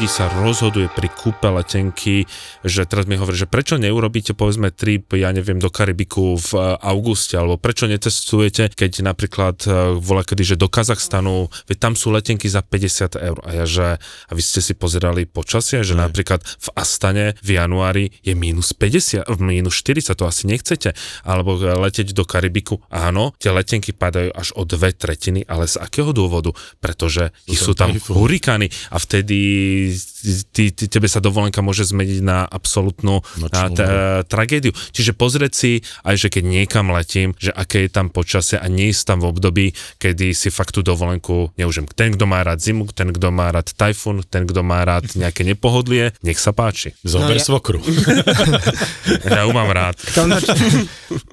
Ľudí 0.00 0.16
sa 0.16 0.32
rozhoduje 0.32 0.88
pri 0.88 1.12
kúpe 1.12 1.44
letenky, 1.52 2.24
že 2.64 2.88
teraz 2.88 3.04
mi 3.04 3.20
hovorí, 3.20 3.36
že 3.36 3.44
prečo 3.44 3.76
neurobíte 3.76 4.32
povedzme 4.32 4.72
trip, 4.72 5.12
ja 5.12 5.28
neviem, 5.28 5.60
do 5.60 5.68
Karibiku 5.68 6.40
v 6.40 6.50
eh, 6.56 6.88
auguste, 6.88 7.36
alebo 7.36 7.60
prečo 7.60 7.84
netestujete, 7.84 8.72
keď 8.72 9.04
napríklad 9.04 9.60
eh, 9.68 9.92
volá 10.00 10.24
kedy, 10.24 10.40
že 10.40 10.56
do 10.56 10.72
Kazachstanu, 10.72 11.52
veď 11.68 11.76
tam 11.76 11.92
sú 12.00 12.16
letenky 12.16 12.48
za 12.48 12.64
50 12.64 13.12
eur. 13.20 13.44
A 13.44 13.50
ja, 13.52 13.68
že, 13.68 14.00
a 14.00 14.32
vy 14.32 14.40
ste 14.40 14.64
si 14.64 14.72
pozerali 14.72 15.28
počasie, 15.28 15.84
že 15.84 15.92
napríklad 15.92 16.40
v 16.48 16.68
Astane 16.80 17.36
v 17.44 17.60
januári 17.60 18.08
je 18.24 18.32
minus 18.32 18.72
50, 18.72 19.28
minus 19.36 19.84
40, 19.84 20.16
to 20.16 20.24
asi 20.24 20.48
nechcete. 20.48 20.96
Alebo 21.28 21.60
leteť 21.60 22.16
do 22.16 22.24
Karibiku, 22.24 22.80
áno, 22.88 23.36
tie 23.36 23.52
letenky 23.52 23.92
padajú 23.92 24.32
až 24.32 24.56
o 24.56 24.64
dve 24.64 24.96
tretiny, 24.96 25.44
ale 25.44 25.68
z 25.68 25.76
akého 25.76 26.16
dôvodu? 26.16 26.56
Pretože 26.80 27.36
sú 27.52 27.76
tam 27.76 27.92
hurikány 27.92 28.72
a 28.88 28.96
vtedy 28.96 29.89
these 29.90 30.19
ty, 30.52 30.70
ty, 30.70 30.84
tebe 30.86 31.08
sa 31.08 31.18
dovolenka 31.18 31.64
môže 31.64 31.88
zmeniť 31.88 32.20
na 32.20 32.44
absolútnu 32.44 33.24
a, 33.50 33.70
t- 33.72 33.86
tragédiu. 34.28 34.72
Čiže 34.92 35.16
pozrieť 35.16 35.52
si 35.52 35.72
aj, 36.04 36.16
že 36.16 36.28
keď 36.28 36.44
niekam 36.46 36.92
letím, 36.92 37.32
že 37.36 37.52
aké 37.52 37.86
je 37.86 37.90
tam 37.90 38.08
počasie 38.08 38.56
a 38.60 38.66
nie 38.68 38.92
je 38.92 39.02
tam 39.04 39.20
v 39.20 39.30
období, 39.32 39.66
kedy 39.98 40.32
si 40.36 40.48
fakt 40.52 40.76
tú 40.76 40.84
dovolenku 40.84 41.52
neužijem. 41.56 41.88
Ten, 41.90 42.14
kto 42.14 42.24
má 42.28 42.44
rád 42.44 42.60
zimu, 42.60 42.90
ten, 42.92 43.10
kto 43.10 43.32
má 43.32 43.50
rád 43.50 43.72
tajfun, 43.74 44.22
ten, 44.28 44.44
kto 44.44 44.60
má 44.60 44.84
rád 44.84 45.08
nejaké 45.20 45.42
nepohodlie, 45.42 46.12
nech 46.22 46.38
sa 46.38 46.52
páči. 46.54 46.92
Zober 47.02 47.34
no, 47.34 47.40
ja... 47.40 47.44
svokru. 47.44 47.78
ja 49.32 49.42
ju 49.46 49.50
mám 49.50 49.70
rád. 49.72 49.96
K 49.98 50.10
tomuto, 50.14 50.52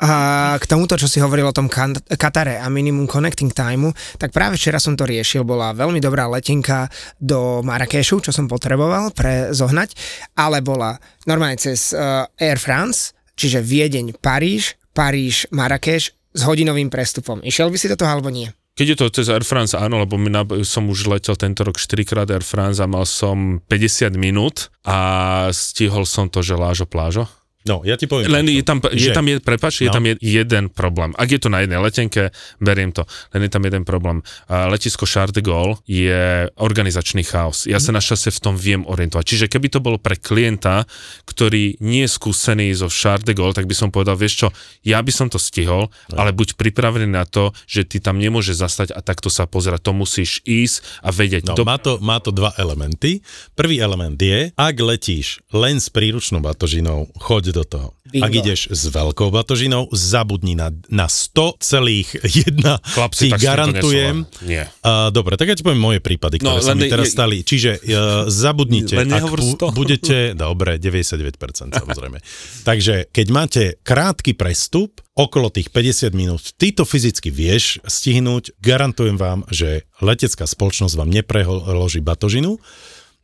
a 0.02 0.10
k 0.58 0.66
tomuto, 0.66 0.94
čo 0.96 1.10
si 1.10 1.20
hovoril 1.20 1.50
o 1.50 1.56
tom 1.56 1.68
Katare 1.68 2.62
a 2.62 2.68
minimum 2.72 3.06
connecting 3.06 3.52
timeu, 3.52 3.92
tak 4.16 4.32
práve 4.32 4.56
včera 4.56 4.80
som 4.80 4.96
to 4.96 5.04
riešil, 5.06 5.44
bola 5.44 5.74
veľmi 5.76 6.00
dobrá 6.02 6.30
letenka 6.30 6.88
do 7.18 7.62
Marrakešu, 7.66 8.24
čo 8.24 8.32
som 8.32 8.46
potreboval 8.46 8.77
pre 9.18 9.52
zohnať, 9.52 9.98
ale 10.38 10.62
bola 10.62 11.02
normálne 11.26 11.58
cez 11.58 11.92
uh, 11.92 12.30
Air 12.38 12.62
France, 12.62 13.18
čiže 13.34 13.66
Viedeň, 13.66 14.22
Paríž, 14.22 14.78
Paríž, 14.94 15.50
Marrakeš 15.50 16.14
s 16.14 16.42
hodinovým 16.46 16.94
prestupom. 16.94 17.42
Išiel 17.42 17.74
by 17.74 17.78
si 17.78 17.90
do 17.90 17.98
toho 17.98 18.14
alebo 18.14 18.30
nie? 18.30 18.50
Keď 18.78 18.88
je 18.94 18.98
to 19.02 19.10
cez 19.10 19.28
Air 19.34 19.42
France, 19.42 19.74
áno, 19.74 19.98
lebo 19.98 20.22
my 20.22 20.30
na, 20.30 20.46
som 20.62 20.86
už 20.86 21.10
letel 21.10 21.34
tento 21.34 21.66
rok 21.66 21.82
4 21.82 22.06
krát 22.06 22.30
Air 22.30 22.46
France 22.46 22.78
a 22.78 22.86
mal 22.86 23.10
som 23.10 23.58
50 23.66 24.14
minút 24.14 24.70
a 24.86 25.50
stihol 25.50 26.06
som 26.06 26.30
to, 26.30 26.46
že 26.46 26.54
lážo 26.54 26.86
plážo. 26.86 27.26
No, 27.68 27.84
ja 27.84 28.00
ti 28.00 28.08
poviem. 28.08 28.32
Len 28.32 28.48
je 28.48 28.64
tam, 28.64 28.80
je 28.80 29.12
tam 29.12 29.28
je, 29.28 29.44
prepáč, 29.44 29.84
no. 29.84 29.84
je 29.86 29.90
tam 29.92 30.04
je 30.08 30.14
jeden 30.24 30.72
problém. 30.72 31.12
Ak 31.20 31.28
je 31.28 31.40
to 31.44 31.52
na 31.52 31.62
jednej 31.62 31.84
letenke, 31.84 32.32
beriem 32.64 32.96
to. 32.96 33.04
Len 33.36 33.44
je 33.46 33.52
tam 33.52 33.64
jeden 33.68 33.84
problém. 33.84 34.24
Letisko 34.48 35.04
Charles 35.04 35.36
de 35.36 35.44
Gaulle 35.44 35.76
je 35.84 36.48
organizačný 36.56 37.28
chaos. 37.28 37.68
Ja 37.68 37.84
sa 37.84 37.92
našťastie 37.92 38.32
v 38.32 38.40
tom 38.40 38.56
viem 38.56 38.88
orientovať. 38.88 39.26
Čiže 39.28 39.46
keby 39.52 39.68
to 39.68 39.84
bolo 39.84 40.00
pre 40.00 40.16
klienta, 40.16 40.88
ktorý 41.28 41.76
nie 41.84 42.08
je 42.08 42.16
skúsený 42.16 42.72
zo 42.72 42.88
Charles 42.88 43.28
de 43.28 43.36
Gaulle, 43.36 43.52
tak 43.52 43.68
by 43.68 43.76
som 43.76 43.92
povedal, 43.92 44.16
vieš 44.16 44.46
čo, 44.46 44.48
ja 44.88 45.04
by 45.04 45.12
som 45.12 45.28
to 45.28 45.36
stihol, 45.36 45.92
no. 45.92 46.16
ale 46.16 46.32
buď 46.32 46.56
pripravený 46.56 47.12
na 47.12 47.28
to, 47.28 47.52
že 47.68 47.84
ty 47.84 48.00
tam 48.00 48.16
nemôže 48.16 48.56
zastať 48.56 48.96
a 48.96 49.04
takto 49.04 49.28
sa 49.28 49.44
pozerať. 49.44 49.84
To 49.84 49.92
musíš 49.92 50.40
ísť 50.48 51.04
a 51.04 51.12
vedieť. 51.12 51.52
No, 51.52 51.60
to... 51.60 51.68
Má, 51.68 51.76
to, 51.76 52.00
má 52.00 52.18
to 52.24 52.32
dva 52.32 52.56
elementy. 52.56 53.20
Prvý 53.60 53.84
element 53.84 54.16
je, 54.16 54.56
ak 54.56 54.76
letíš 54.80 55.44
len 55.52 55.84
s 55.84 55.92
príručnou 55.92 56.40
batožinou, 56.40 57.12
choď 57.20 57.57
do 57.58 57.66
toho. 57.66 57.88
Bingo. 58.08 58.24
Ak 58.24 58.32
ideš 58.32 58.70
s 58.70 58.88
veľkou 58.94 59.34
batožinou, 59.34 59.90
zabudni 59.92 60.54
na, 60.54 60.70
na 60.88 61.10
100 61.10 61.60
celých 61.60 62.14
jedna. 62.24 62.78
Chlapci, 62.86 63.28
ti 63.28 63.36
garantujem. 63.36 64.30
Nie. 64.46 64.70
Uh, 64.86 65.10
dobre, 65.10 65.36
tak 65.36 65.50
ja 65.50 65.56
ti 65.58 65.66
poviem 65.66 65.82
moje 65.82 66.00
prípady, 66.00 66.40
ktoré 66.40 66.62
no, 66.62 66.64
sa 66.64 66.78
mi 66.78 66.88
teraz 66.88 67.10
je, 67.10 67.14
stali. 67.18 67.38
Čiže 67.42 67.72
uh, 67.82 68.30
zabudnite, 68.30 68.96
len 68.96 69.10
ak 69.12 69.26
bu- 69.34 69.74
budete, 69.74 70.38
dobre, 70.38 70.78
99% 70.78 71.74
samozrejme. 71.74 72.18
Takže 72.70 73.10
keď 73.10 73.28
máte 73.34 73.64
krátky 73.82 74.38
prestup, 74.38 75.02
okolo 75.18 75.50
tých 75.50 75.74
50 75.74 76.14
minút, 76.14 76.54
ty 76.62 76.70
to 76.70 76.86
fyzicky 76.86 77.34
vieš 77.34 77.82
stihnúť, 77.90 78.54
garantujem 78.62 79.18
vám, 79.18 79.50
že 79.50 79.90
letecká 79.98 80.46
spoločnosť 80.46 80.94
vám 80.94 81.10
nepreloží 81.10 82.06
batožinu 82.06 82.62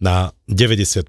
na 0.04 0.36
90%. 0.52 1.08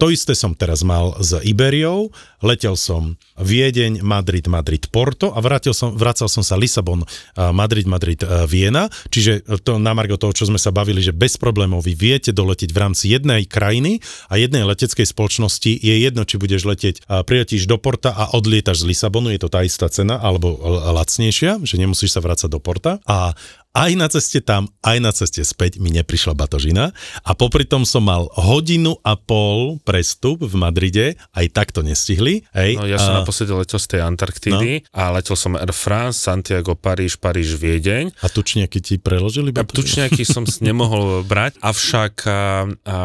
To 0.00 0.06
isté 0.08 0.32
som 0.32 0.56
teraz 0.56 0.80
mal 0.80 1.12
s 1.20 1.36
Iberiou, 1.44 2.08
letel 2.40 2.72
som 2.80 3.20
Viedeň, 3.36 4.00
Madrid, 4.00 4.48
Madrid, 4.48 4.88
Porto 4.88 5.36
a 5.36 5.38
vrátil 5.44 5.76
som, 5.76 5.92
vracal 5.92 6.32
som 6.32 6.40
sa 6.40 6.56
Lisabon, 6.56 7.04
Madrid, 7.36 7.84
Madrid, 7.84 8.24
Viena, 8.48 8.88
čiže 9.12 9.44
to 9.60 9.76
na 9.76 9.92
margo 9.92 10.16
toho, 10.16 10.32
čo 10.32 10.48
sme 10.48 10.56
sa 10.56 10.72
bavili, 10.72 11.04
že 11.04 11.12
bez 11.12 11.36
problémov 11.36 11.84
vy 11.84 11.92
viete 11.92 12.32
doletiť 12.32 12.72
v 12.72 12.80
rámci 12.80 13.12
jednej 13.12 13.44
krajiny 13.44 14.00
a 14.32 14.40
jednej 14.40 14.64
leteckej 14.64 15.04
spoločnosti 15.04 15.68
je 15.68 15.94
jedno, 16.00 16.24
či 16.24 16.40
budeš 16.40 16.64
letieť, 16.64 16.96
priletíš 17.28 17.68
do 17.68 17.76
Porta 17.76 18.16
a 18.16 18.32
odlietaš 18.32 18.88
z 18.88 18.88
Lisabonu, 18.88 19.28
je 19.28 19.40
to 19.44 19.52
tá 19.52 19.60
istá 19.60 19.92
cena, 19.92 20.16
alebo 20.16 20.56
lacnejšia, 20.96 21.60
že 21.60 21.76
nemusíš 21.76 22.16
sa 22.16 22.24
vrácať 22.24 22.48
do 22.48 22.56
Porta. 22.56 22.96
A 23.04 23.36
aj 23.72 23.90
na 23.96 24.06
ceste 24.12 24.44
tam, 24.44 24.68
aj 24.84 24.98
na 25.00 25.12
ceste 25.16 25.40
späť 25.40 25.80
mi 25.80 25.88
neprišla 25.88 26.36
batožina 26.36 26.92
a 27.24 27.30
popri 27.32 27.64
tom 27.64 27.88
som 27.88 28.04
mal 28.04 28.28
hodinu 28.36 29.00
a 29.00 29.16
pol 29.16 29.80
prestup 29.80 30.44
v 30.44 30.54
Madride, 30.60 31.06
aj 31.32 31.46
tak 31.56 31.72
to 31.72 31.80
nestihli. 31.80 32.44
Hej. 32.52 32.76
No, 32.76 32.84
ja 32.84 33.00
som 33.00 33.16
a... 33.16 33.24
naposledy 33.24 33.56
letel 33.56 33.80
z 33.80 33.96
tej 33.96 34.00
Antarktídy 34.04 34.70
no. 34.84 34.86
a 34.92 35.16
letel 35.16 35.36
som 35.40 35.56
Air 35.56 35.72
France, 35.72 36.20
Santiago, 36.20 36.76
Paríž, 36.76 37.16
Paríž, 37.16 37.56
Viedeň. 37.56 38.12
A 38.20 38.28
tučniaky 38.28 38.78
ti 38.84 38.94
preložili 39.00 39.56
batožinu? 39.56 39.80
Tučniaky 39.80 40.22
som 40.28 40.44
nemohol 40.60 41.24
brať, 41.24 41.56
avšak 41.64 42.12
a, 42.28 42.68
a, 42.68 42.96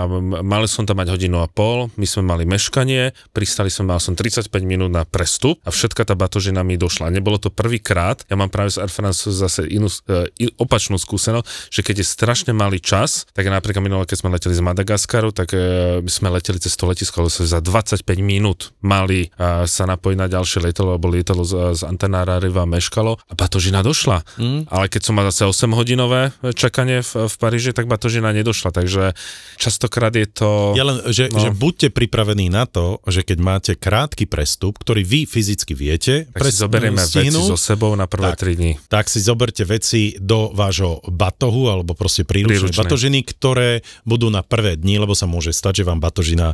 mali 0.43 0.67
som 0.67 0.84
tam 0.84 0.99
mať 0.99 1.15
hodinu 1.15 1.39
a 1.39 1.47
pol, 1.47 1.88
my 1.95 2.03
sme 2.03 2.27
mali 2.27 2.43
meškanie, 2.43 3.15
pristali 3.32 3.71
som, 3.71 3.88
mal 3.88 4.03
som 4.03 4.19
35 4.19 4.51
minút 4.67 4.91
na 4.91 5.08
prestup 5.08 5.63
a 5.63 5.71
všetka 5.71 6.03
tá 6.03 6.13
batožina 6.19 6.60
mi 6.67 6.75
došla. 6.75 7.08
Nebolo 7.08 7.39
to 7.39 7.47
prvýkrát, 7.47 8.27
ja 8.27 8.36
mám 8.36 8.51
práve 8.51 8.75
z 8.75 8.84
Air 8.84 8.91
France 8.91 9.32
zase 9.32 9.63
inú, 9.71 9.88
e, 9.88 10.27
opačnú 10.58 10.98
skúsenosť, 10.98 11.46
že 11.72 11.82
keď 11.82 12.04
je 12.04 12.06
strašne 12.06 12.52
malý 12.52 12.82
čas, 12.82 13.30
tak 13.34 13.48
napríklad 13.48 13.82
minulé, 13.82 14.04
keď 14.10 14.17
sme 14.22 14.34
leteli 14.34 14.54
z 14.58 14.63
Madagaskaru, 14.65 15.30
tak 15.32 15.54
e, 15.54 16.02
sme 16.06 16.34
leteli 16.34 16.58
cez 16.62 16.74
to 16.74 16.89
letisko, 16.89 17.26
ale 17.26 17.30
za 17.30 17.60
25 17.62 18.04
minút 18.22 18.74
mali 18.82 19.30
e, 19.30 19.65
sa 19.65 19.84
napojiť 19.86 20.17
na 20.17 20.28
ďalšie 20.28 20.65
lietadlo, 20.65 20.98
alebo 20.98 21.08
lietadlo 21.13 21.43
z, 21.46 21.78
z 21.78 21.82
Antanára-Riva 21.86 22.65
meškalo 22.65 23.17
a 23.17 23.34
batožina 23.34 23.86
došla. 23.86 24.26
Mm. 24.41 24.70
Ale 24.70 24.86
keď 24.89 25.02
som 25.02 25.13
mal 25.15 25.30
zase 25.30 25.48
8 25.48 25.78
hodinové 25.78 26.34
čakanie 26.58 27.06
v, 27.06 27.30
v 27.30 27.36
Paríži, 27.38 27.72
tak 27.72 27.86
batožina 27.86 28.34
nedošla, 28.34 28.74
takže 28.74 29.13
častokrát 29.56 30.13
je 30.13 30.28
to... 30.28 30.74
Ja 30.74 30.84
len, 30.84 31.06
že, 31.13 31.30
no. 31.30 31.39
že 31.39 31.54
buďte 31.54 31.93
pripravení 31.93 32.50
na 32.50 32.65
to, 32.65 33.00
že 33.06 33.24
keď 33.24 33.38
máte 33.39 33.72
krátky 33.78 34.26
prestup, 34.26 34.82
ktorý 34.82 35.06
vy 35.06 35.30
fyzicky 35.30 35.74
viete, 35.78 36.26
tak 36.34 36.50
si 36.50 36.58
zoberieme 36.58 37.00
veci 37.00 37.30
so 37.32 37.58
sebou 37.60 37.93
na 37.96 38.10
prvé 38.10 38.34
tak, 38.34 38.48
3 38.48 38.60
dní. 38.60 38.72
Tak 38.89 39.06
si 39.08 39.20
zoberte 39.22 39.63
veci 39.63 40.15
do 40.17 40.46
vášho 40.53 41.03
batohu 41.07 41.71
alebo 41.71 41.97
proste 41.97 42.27
príručnej 42.27 42.75
batožiny, 42.75 43.23
ktoré 43.23 43.81
budú 44.03 44.27
na 44.31 44.43
prvé 44.45 44.75
dni, 44.77 45.03
lebo 45.03 45.15
sa 45.15 45.25
môže 45.25 45.55
stať, 45.55 45.83
že 45.83 45.88
vám 45.88 45.99
batožina 46.03 46.53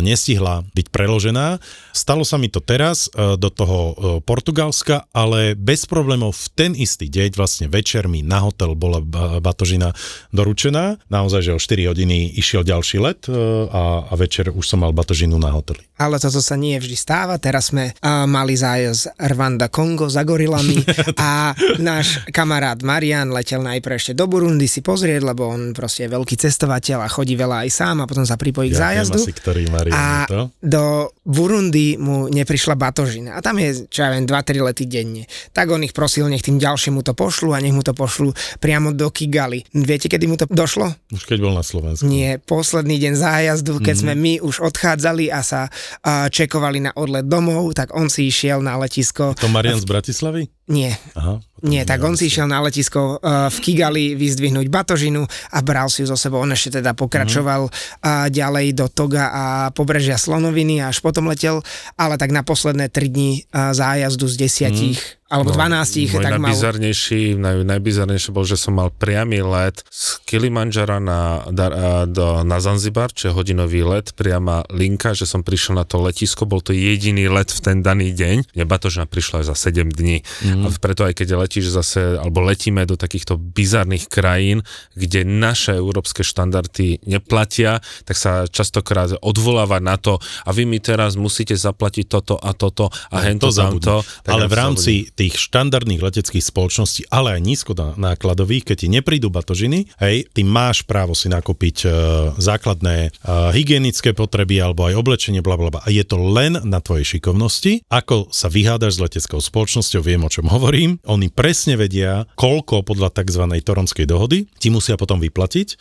nestihla 0.00 0.64
byť 0.72 0.86
preložená. 0.88 1.60
Stalo 1.92 2.22
sa 2.22 2.38
mi 2.38 2.48
to 2.48 2.62
teraz 2.62 3.10
do 3.14 3.48
toho 3.50 3.78
Portugalska, 4.22 5.10
ale 5.10 5.58
bez 5.58 5.84
problémov 5.84 6.34
v 6.34 6.46
ten 6.54 6.72
istý 6.74 7.10
deň, 7.10 7.34
vlastne 7.34 7.66
večer 7.66 8.06
mi 8.06 8.22
na 8.22 8.42
hotel 8.42 8.78
bola 8.78 9.02
batožina 9.38 9.92
doručená. 10.30 10.98
Naozaj, 11.10 11.40
že 11.50 11.52
o 11.54 11.60
4 11.60 11.90
hodiny 11.90 12.38
išiel 12.38 12.62
ďalší 12.62 12.98
let 13.02 13.26
a, 13.28 14.08
a 14.08 14.12
večer 14.14 14.50
už 14.54 14.64
som 14.64 14.82
mal 14.82 14.94
batožinu 14.94 15.36
na 15.36 15.50
hoteli. 15.52 15.82
Ale 15.98 16.22
toto 16.22 16.38
sa 16.38 16.54
nie 16.54 16.78
vždy 16.78 16.94
stáva. 16.94 17.42
Teraz 17.42 17.74
sme 17.74 17.90
mali 18.04 18.54
zájazd 18.54 19.18
Rwanda 19.34 19.66
Kongo 19.66 20.06
za 20.06 20.22
gorilami 20.22 20.78
a 21.18 21.52
náš 21.82 22.22
kamarát 22.30 22.78
Marian 22.82 23.27
Jan 23.28 23.36
letel 23.36 23.60
najprv 23.60 23.94
ešte 24.00 24.12
do 24.16 24.24
Burundi 24.24 24.64
si 24.64 24.80
pozrieť, 24.80 25.20
lebo 25.20 25.52
on 25.52 25.76
proste 25.76 26.08
je 26.08 26.16
veľký 26.16 26.40
cestovateľ 26.40 27.04
a 27.04 27.08
chodí 27.12 27.36
veľa 27.36 27.68
aj 27.68 27.70
sám 27.70 27.96
a 28.00 28.08
potom 28.08 28.24
sa 28.24 28.40
pripojí 28.40 28.72
k 28.72 28.80
zájazdu. 28.80 29.20
Asi, 29.20 29.36
ktorý 29.36 29.68
a 29.92 30.24
to. 30.24 30.48
do 30.64 31.12
Burundi 31.28 32.00
mu 32.00 32.32
neprišla 32.32 32.72
batožina. 32.72 33.36
A 33.36 33.44
tam 33.44 33.60
je, 33.60 33.84
čo 33.92 34.08
ja 34.08 34.16
viem, 34.16 34.24
2-3 34.24 34.64
lety 34.64 34.88
denne. 34.88 35.28
Tak 35.52 35.68
on 35.68 35.84
ich 35.84 35.92
prosil, 35.92 36.24
nech 36.32 36.40
tým 36.40 36.56
ďalším 36.56 36.96
mu 36.96 37.02
to 37.04 37.12
pošlu 37.12 37.52
a 37.52 37.60
nech 37.60 37.76
mu 37.76 37.84
to 37.84 37.92
pošlu 37.92 38.32
priamo 38.56 38.96
do 38.96 39.12
Kigali. 39.12 39.60
Viete, 39.76 40.08
kedy 40.08 40.24
mu 40.24 40.40
to 40.40 40.48
došlo? 40.48 40.88
Už 41.12 41.28
keď 41.28 41.38
bol 41.44 41.52
na 41.52 41.60
Slovensku. 41.60 42.08
Nie, 42.08 42.40
posledný 42.40 42.96
deň 42.96 43.14
zájazdu, 43.20 43.84
keď 43.84 43.94
mm-hmm. 44.00 44.08
sme 44.08 44.14
my 44.16 44.32
už 44.40 44.64
odchádzali 44.64 45.28
a 45.28 45.44
sa 45.44 45.68
uh, 45.68 46.32
čekovali 46.32 46.80
na 46.80 46.96
odlet 46.96 47.28
domov, 47.28 47.76
tak 47.76 47.92
on 47.92 48.08
si 48.08 48.32
išiel 48.32 48.64
na 48.64 48.80
letisko. 48.80 49.36
To 49.36 49.52
Marian 49.52 49.76
z 49.76 49.84
Bratislavy? 49.84 50.57
Nie. 50.68 50.92
Aha. 51.16 51.40
Nie, 51.64 51.82
tak 51.88 52.04
on 52.04 52.14
si 52.14 52.28
išiel 52.28 52.44
na 52.44 52.60
letisko 52.60 53.18
uh, 53.18 53.48
v 53.48 53.58
Kigali 53.64 54.04
vyzdvihnúť 54.14 54.68
batožinu 54.68 55.24
a 55.26 55.58
bral 55.64 55.88
si 55.88 56.04
ju 56.04 56.12
zo 56.12 56.14
sebou. 56.14 56.44
On 56.44 56.52
ešte 56.52 56.78
teda 56.78 56.92
pokračoval 56.92 57.66
uh, 57.66 58.28
ďalej 58.28 58.76
do 58.76 58.86
Toga 58.92 59.32
a 59.32 59.44
pobrežia 59.72 60.20
Slonoviny 60.20 60.84
a 60.84 60.92
až 60.92 61.00
potom 61.00 61.26
letel, 61.26 61.64
ale 61.96 62.20
tak 62.20 62.30
na 62.30 62.44
posledné 62.44 62.92
3 62.92 63.00
dní 63.10 63.48
uh, 63.48 63.72
zájazdu 63.72 64.28
z 64.28 64.36
desiatich 64.38 65.00
mm 65.00 65.17
alebo 65.28 65.52
no, 65.52 65.60
12 65.60 66.08
môj 66.08 66.24
tak 66.24 66.40
mal... 66.40 66.48
najbizarnejší, 66.48 67.36
naj, 67.36 67.60
najbizarnejšie 67.68 68.32
bol, 68.32 68.48
že 68.48 68.56
som 68.56 68.80
mal 68.80 68.88
priamy 68.88 69.44
let 69.44 69.84
z 69.92 70.24
Kilimanjara 70.24 71.04
na, 71.04 71.44
da, 71.52 72.08
do, 72.08 72.40
na 72.48 72.56
Zanzibar, 72.64 73.12
čo 73.12 73.28
je 73.28 73.36
hodinový 73.36 73.84
let, 73.84 74.16
priama 74.16 74.64
linka, 74.72 75.12
že 75.12 75.28
som 75.28 75.44
prišiel 75.44 75.76
na 75.76 75.84
to 75.84 76.00
letisko, 76.00 76.48
bol 76.48 76.64
to 76.64 76.72
jediný 76.72 77.28
let 77.28 77.52
v 77.52 77.60
ten 77.60 77.84
daný 77.84 78.16
deň. 78.16 78.56
Mne 78.56 78.64
batožna 78.64 79.04
prišla 79.04 79.44
za 79.44 79.52
7 79.52 79.92
dní. 79.92 80.24
Mm. 80.48 80.64
A 80.64 80.72
preto 80.80 81.04
aj 81.04 81.20
keď 81.20 81.44
letíš 81.44 81.76
zase, 81.76 82.16
alebo 82.16 82.40
letíme 82.40 82.88
do 82.88 82.96
takýchto 82.96 83.36
bizarných 83.36 84.08
krajín, 84.08 84.64
kde 84.96 85.28
naše 85.28 85.76
európske 85.76 86.24
štandardy 86.24 87.04
neplatia, 87.04 87.84
tak 88.08 88.16
sa 88.16 88.48
častokrát 88.48 89.12
odvoláva 89.20 89.76
na 89.76 90.00
to 90.00 90.16
a 90.48 90.56
vy 90.56 90.64
mi 90.64 90.80
teraz 90.80 91.20
musíte 91.20 91.52
zaplatiť 91.52 92.08
toto 92.08 92.40
a 92.40 92.56
toto 92.56 92.88
a 93.12 93.20
no, 93.20 93.24
hento 93.28 93.52
to 93.52 93.60
tamto. 93.60 93.96
Ale 94.24 94.48
v 94.48 94.56
rámci 94.56 94.92
tých 95.18 95.34
štandardných 95.34 95.98
leteckých 95.98 96.46
spoločností, 96.46 97.10
ale 97.10 97.34
aj 97.34 97.42
nízko 97.42 97.74
nákladových, 97.74 98.70
keď 98.70 98.76
ti 98.78 98.88
neprídu 98.88 99.34
batožiny, 99.34 99.90
hej, 99.98 100.30
ty 100.30 100.46
máš 100.46 100.86
právo 100.86 101.18
si 101.18 101.26
nakúpiť 101.26 101.76
uh, 101.82 101.90
základné 102.38 103.10
uh, 103.10 103.50
hygienické 103.50 104.14
potreby 104.14 104.62
alebo 104.62 104.86
aj 104.86 104.94
oblečenie, 104.94 105.42
bla, 105.42 105.58
bla. 105.58 105.82
A 105.82 105.90
je 105.90 106.06
to 106.06 106.22
len 106.22 106.62
na 106.62 106.78
tvojej 106.78 107.18
šikovnosti. 107.18 107.82
Ako 107.90 108.30
sa 108.30 108.46
vyhádaš 108.46 109.02
s 109.02 109.02
leteckou 109.02 109.42
spoločnosťou, 109.42 110.06
viem 110.06 110.22
o 110.22 110.30
čom 110.30 110.46
hovorím. 110.46 111.02
Oni 111.10 111.26
presne 111.34 111.74
vedia, 111.74 112.30
koľko 112.38 112.86
podľa 112.86 113.10
tzv. 113.10 113.42
toronskej 113.58 114.06
dohody 114.06 114.46
ti 114.62 114.70
musia 114.70 114.94
potom 114.94 115.18
vyplatiť 115.18 115.74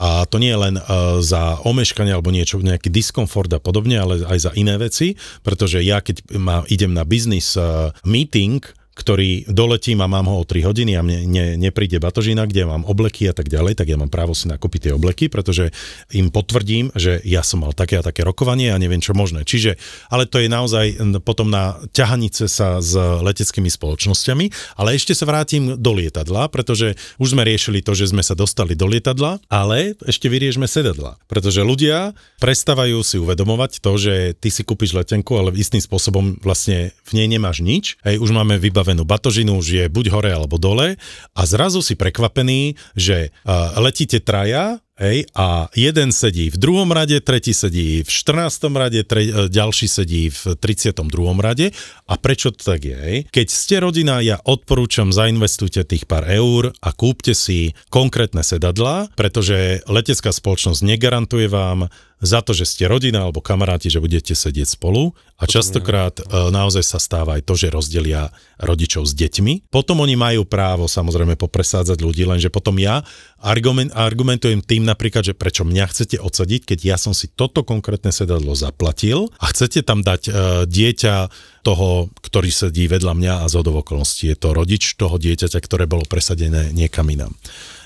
a 0.00 0.24
to 0.24 0.40
nie 0.40 0.48
je 0.48 0.58
len 0.58 0.76
uh, 0.80 1.20
za 1.20 1.60
omeškanie 1.60 2.16
alebo 2.16 2.32
niečo, 2.32 2.56
nejaký 2.56 2.88
diskomfort 2.88 3.52
a 3.52 3.60
podobne, 3.60 4.00
ale 4.00 4.24
aj 4.24 4.48
za 4.48 4.50
iné 4.56 4.80
veci, 4.80 5.20
pretože 5.44 5.84
ja 5.84 6.00
keď 6.00 6.24
ma, 6.40 6.64
idem 6.72 6.96
na 6.96 7.04
business 7.04 7.52
uh, 7.60 7.92
meeting, 8.08 8.64
ktorý 9.00 9.48
doletím 9.48 10.04
a 10.04 10.10
mám 10.12 10.28
ho 10.28 10.44
o 10.44 10.44
3 10.44 10.68
hodiny 10.68 10.92
a 10.94 11.00
mne 11.00 11.24
ne, 11.24 11.46
nepríde 11.56 11.96
batožina, 11.96 12.44
kde 12.44 12.68
mám 12.68 12.84
obleky 12.84 13.32
a 13.32 13.34
tak 13.34 13.48
ďalej, 13.48 13.80
tak 13.80 13.88
ja 13.88 13.96
mám 13.96 14.12
právo 14.12 14.36
si 14.36 14.44
nakúpiť 14.52 14.90
tie 14.90 14.92
obleky, 14.92 15.32
pretože 15.32 15.72
im 16.12 16.28
potvrdím, 16.28 16.92
že 16.92 17.22
ja 17.24 17.40
som 17.40 17.64
mal 17.64 17.72
také 17.72 17.96
a 17.96 18.04
také 18.04 18.26
rokovanie 18.26 18.68
a 18.68 18.76
neviem 18.76 19.00
čo 19.00 19.16
možné. 19.16 19.48
Čiže, 19.48 19.80
ale 20.12 20.28
to 20.28 20.42
je 20.42 20.52
naozaj 20.52 21.00
potom 21.22 21.48
na 21.48 21.78
ťahanice 21.96 22.50
sa 22.50 22.82
s 22.82 22.92
leteckými 22.98 23.70
spoločnosťami, 23.70 24.76
ale 24.76 24.98
ešte 24.98 25.14
sa 25.14 25.24
vrátim 25.24 25.78
do 25.78 25.92
lietadla, 25.94 26.50
pretože 26.50 26.98
už 27.22 27.38
sme 27.38 27.46
riešili 27.46 27.80
to, 27.80 27.94
že 27.94 28.10
sme 28.10 28.20
sa 28.26 28.34
dostali 28.34 28.74
do 28.74 28.90
lietadla, 28.90 29.38
ale 29.46 29.94
ešte 30.04 30.26
vyriešme 30.26 30.66
sedadla, 30.66 31.16
pretože 31.30 31.62
ľudia 31.62 32.12
prestávajú 32.42 32.98
si 33.06 33.16
uvedomovať 33.22 33.78
to, 33.78 33.92
že 33.94 34.14
ty 34.34 34.50
si 34.50 34.66
kúpiš 34.66 34.98
letenku, 34.98 35.38
ale 35.38 35.54
istým 35.54 35.78
spôsobom 35.78 36.42
vlastne 36.42 36.90
v 37.06 37.22
nej 37.22 37.30
nemáš 37.30 37.62
nič. 37.62 37.94
Hej, 38.02 38.18
už 38.18 38.34
máme 38.34 38.58
vybavené 38.58 38.89
pripravenú 38.90 39.06
batožinu, 39.06 39.62
už 39.62 39.66
je 39.70 39.84
buď 39.86 40.06
hore 40.10 40.32
alebo 40.34 40.58
dole 40.58 40.98
a 41.30 41.40
zrazu 41.46 41.78
si 41.78 41.94
prekvapený, 41.94 42.74
že 42.98 43.30
letíte 43.78 44.18
traja, 44.18 44.82
Hej, 45.00 45.32
a 45.32 45.72
jeden 45.72 46.12
sedí 46.12 46.52
v 46.52 46.60
druhom 46.60 46.92
rade, 46.92 47.24
tretí 47.24 47.56
sedí 47.56 48.04
v 48.04 48.10
14. 48.12 48.68
rade, 48.76 49.00
tre, 49.08 49.32
e, 49.32 49.48
ďalší 49.48 49.88
sedí 49.88 50.28
v 50.28 50.60
32. 50.60 51.40
rade. 51.40 51.72
A 52.04 52.20
prečo 52.20 52.52
to 52.52 52.60
tak 52.60 52.84
je? 52.84 53.00
Hej? 53.00 53.18
Keď 53.32 53.46
ste 53.48 53.80
rodina, 53.80 54.20
ja 54.20 54.36
odporúčam, 54.44 55.08
zainvestujte 55.08 55.88
tých 55.88 56.04
pár 56.04 56.28
eur 56.28 56.76
a 56.84 56.92
kúpte 56.92 57.32
si 57.32 57.72
konkrétne 57.88 58.44
sedadla, 58.44 59.08
pretože 59.16 59.80
letecká 59.88 60.36
spoločnosť 60.36 60.84
negarantuje 60.84 61.48
vám 61.48 61.88
za 62.20 62.44
to, 62.44 62.52
že 62.52 62.68
ste 62.68 62.84
rodina 62.84 63.24
alebo 63.24 63.40
kamaráti, 63.40 63.88
že 63.88 64.04
budete 64.04 64.36
sedieť 64.36 64.76
spolu 64.76 65.16
a 65.40 65.48
častokrát 65.48 66.20
e, 66.20 66.24
naozaj 66.52 66.84
sa 66.84 67.00
stáva 67.00 67.40
aj 67.40 67.48
to, 67.48 67.56
že 67.56 67.72
rozdelia 67.72 68.28
rodičov 68.60 69.08
s 69.08 69.16
deťmi. 69.16 69.72
Potom 69.72 70.04
oni 70.04 70.20
majú 70.20 70.44
právo 70.44 70.84
samozrejme 70.84 71.40
popresádzať 71.40 71.96
ľudí, 72.04 72.28
lenže 72.28 72.52
potom 72.52 72.76
ja 72.76 73.00
argument, 73.40 73.90
argumentujem 73.96 74.60
tým 74.60 74.84
napríklad, 74.84 75.24
že 75.24 75.34
prečo 75.34 75.64
mňa 75.64 75.84
chcete 75.88 76.16
odsadiť, 76.20 76.68
keď 76.68 76.78
ja 76.84 76.96
som 77.00 77.16
si 77.16 77.32
toto 77.32 77.64
konkrétne 77.64 78.12
sedadlo 78.12 78.52
zaplatil 78.52 79.32
a 79.40 79.48
chcete 79.48 79.80
tam 79.82 80.04
dať 80.04 80.22
uh, 80.28 80.34
dieťa 80.68 81.14
toho, 81.64 82.08
ktorý 82.20 82.48
sedí 82.52 82.88
vedľa 82.88 83.12
mňa 83.16 83.34
a 83.44 83.50
z 83.50 83.54
okolností 83.60 84.32
je 84.32 84.36
to 84.36 84.56
rodič 84.56 84.96
toho 84.96 85.20
dieťaťa, 85.20 85.58
ktoré 85.60 85.84
bolo 85.84 86.04
presadené 86.08 86.72
niekam 86.72 87.08
inám. 87.08 87.32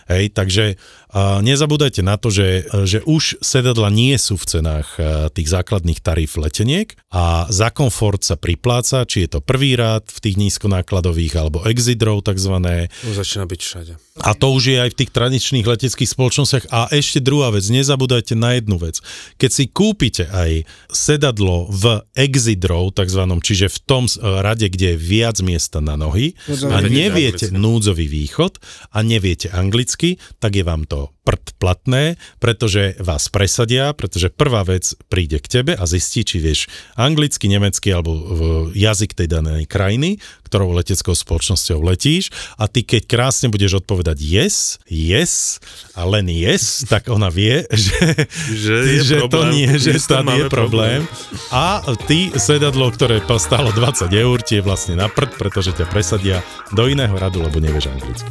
Hej, 0.04 0.36
takže 0.36 0.76
nezabúdajte 1.14 2.02
na 2.02 2.18
to, 2.18 2.34
že, 2.34 2.66
že 2.84 2.98
už 3.06 3.38
sedadla 3.38 3.86
nie 3.88 4.18
sú 4.18 4.34
v 4.34 4.46
cenách 4.50 4.88
uh, 4.98 5.30
tých 5.30 5.46
základných 5.46 6.02
tarif 6.02 6.34
leteniek 6.34 6.98
a 7.14 7.46
za 7.54 7.70
komfort 7.70 8.26
sa 8.26 8.34
pripláca, 8.34 9.06
či 9.06 9.26
je 9.26 9.38
to 9.38 9.40
prvý 9.40 9.78
rád 9.78 10.10
v 10.10 10.18
tých 10.18 10.36
nízkonákladových 10.36 11.38
alebo 11.38 11.62
exit 11.70 12.02
row 12.02 12.18
takzvané. 12.18 12.90
Už 13.06 13.22
začína 13.22 13.46
byť 13.46 13.60
všade. 13.62 13.92
A 14.22 14.30
to 14.34 14.54
už 14.54 14.74
je 14.74 14.78
aj 14.78 14.90
v 14.94 14.98
tých 15.02 15.10
tradičných 15.10 15.66
leteckých 15.66 16.10
spoločnostiach. 16.10 16.70
A 16.70 16.86
ešte 16.94 17.18
druhá 17.18 17.50
vec, 17.50 17.66
nezabúdajte 17.66 18.38
na 18.38 18.54
jednu 18.54 18.78
vec. 18.78 19.02
Keď 19.42 19.50
si 19.50 19.64
kúpite 19.66 20.30
aj 20.30 20.66
sedadlo 20.90 21.66
v 21.70 22.02
exit 22.14 22.62
row, 22.62 22.94
takzvanom, 22.94 23.42
čiže 23.42 23.70
v 23.70 23.78
tom 23.82 24.04
eh, 24.06 24.18
rade, 24.42 24.70
kde 24.70 24.94
je 24.94 24.98
viac 24.98 25.42
miesta 25.42 25.82
na 25.82 25.98
nohy 25.98 26.38
a 26.46 26.78
neviete 26.82 27.50
núdzový 27.50 28.06
východ 28.06 28.62
a 28.94 29.02
neviete 29.02 29.50
anglicky, 29.50 30.22
tak 30.38 30.54
je 30.54 30.62
vám 30.62 30.86
to 30.86 31.03
prd 31.24 31.56
platné, 31.56 32.20
pretože 32.36 33.00
vás 33.00 33.32
presadia, 33.32 33.96
pretože 33.96 34.28
prvá 34.28 34.60
vec 34.62 34.92
príde 35.08 35.40
k 35.40 35.46
tebe 35.48 35.72
a 35.72 35.84
zistí, 35.88 36.20
či 36.20 36.36
vieš 36.38 36.68
anglicky, 36.94 37.48
nemecky 37.48 37.88
alebo 37.90 38.12
jazyk 38.76 39.16
tej 39.16 39.28
danej 39.32 39.64
krajiny, 39.64 40.20
ktorou 40.44 40.76
leteckou 40.76 41.16
spoločnosťou 41.16 41.80
letíš 41.82 42.30
a 42.60 42.68
ty 42.68 42.84
keď 42.84 43.08
krásne 43.08 43.48
budeš 43.48 43.82
odpovedať 43.82 44.20
yes, 44.20 44.78
yes 44.86 45.58
a 45.96 46.04
len 46.04 46.28
yes, 46.28 46.84
tak 46.86 47.08
ona 47.08 47.32
vie, 47.32 47.64
že, 47.72 48.28
Že 48.52 48.74
je 48.84 49.00
že 49.02 49.16
to 49.24 49.28
problém. 49.32 49.50
nie, 49.50 49.68
že 49.80 49.98
tam 50.04 50.28
je 50.28 50.44
problém. 50.52 51.00
A 51.50 51.82
ty 52.06 52.30
sedadlo, 52.36 52.92
ktoré 52.92 53.24
stálo 53.40 53.72
20 53.72 54.12
eur, 54.12 54.38
ti 54.44 54.60
je 54.60 54.62
vlastne 54.62 54.94
na 54.94 55.08
prd, 55.10 55.40
pretože 55.40 55.74
ťa 55.74 55.88
presadia 55.90 56.44
do 56.70 56.86
iného 56.86 57.16
radu, 57.16 57.42
lebo 57.42 57.58
nevieš 57.58 57.90
anglicky. 57.90 58.30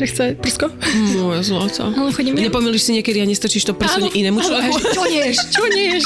že 0.00 0.06
chce 0.08 0.24
prsko. 0.40 0.72
Moje 1.20 1.44
zlato. 1.44 1.92
Ale 1.92 2.08
chodím 2.08 2.32
mňam. 2.32 2.48
Nepomýliš 2.48 2.82
si 2.88 2.90
niekedy 2.96 3.20
a 3.20 3.28
nestrčíš 3.28 3.68
to 3.68 3.76
prso 3.76 4.00
inému 4.00 4.40
človeku? 4.40 4.80
Čo 4.96 5.04
nieš, 5.04 5.36
čo 5.52 5.62
nieš? 5.68 6.02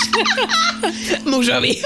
Mužovi. 1.31 1.79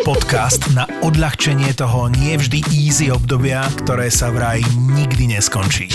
Podcast 0.00 0.64
na 0.72 0.88
odľahčenie 1.04 1.76
toho 1.76 2.08
nie 2.08 2.40
vždy 2.40 2.64
easy 2.72 3.12
obdobia, 3.12 3.68
ktoré 3.84 4.08
sa 4.08 4.32
vraj 4.32 4.64
nikdy 4.96 5.36
neskončí. 5.36 5.92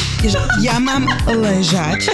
ja 0.62 0.78
mám 0.78 1.10
ležať 1.26 2.14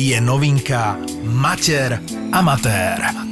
je 0.01 0.19
novinka 0.19 0.97
Mater 1.23 1.99
Amatér. 2.31 3.30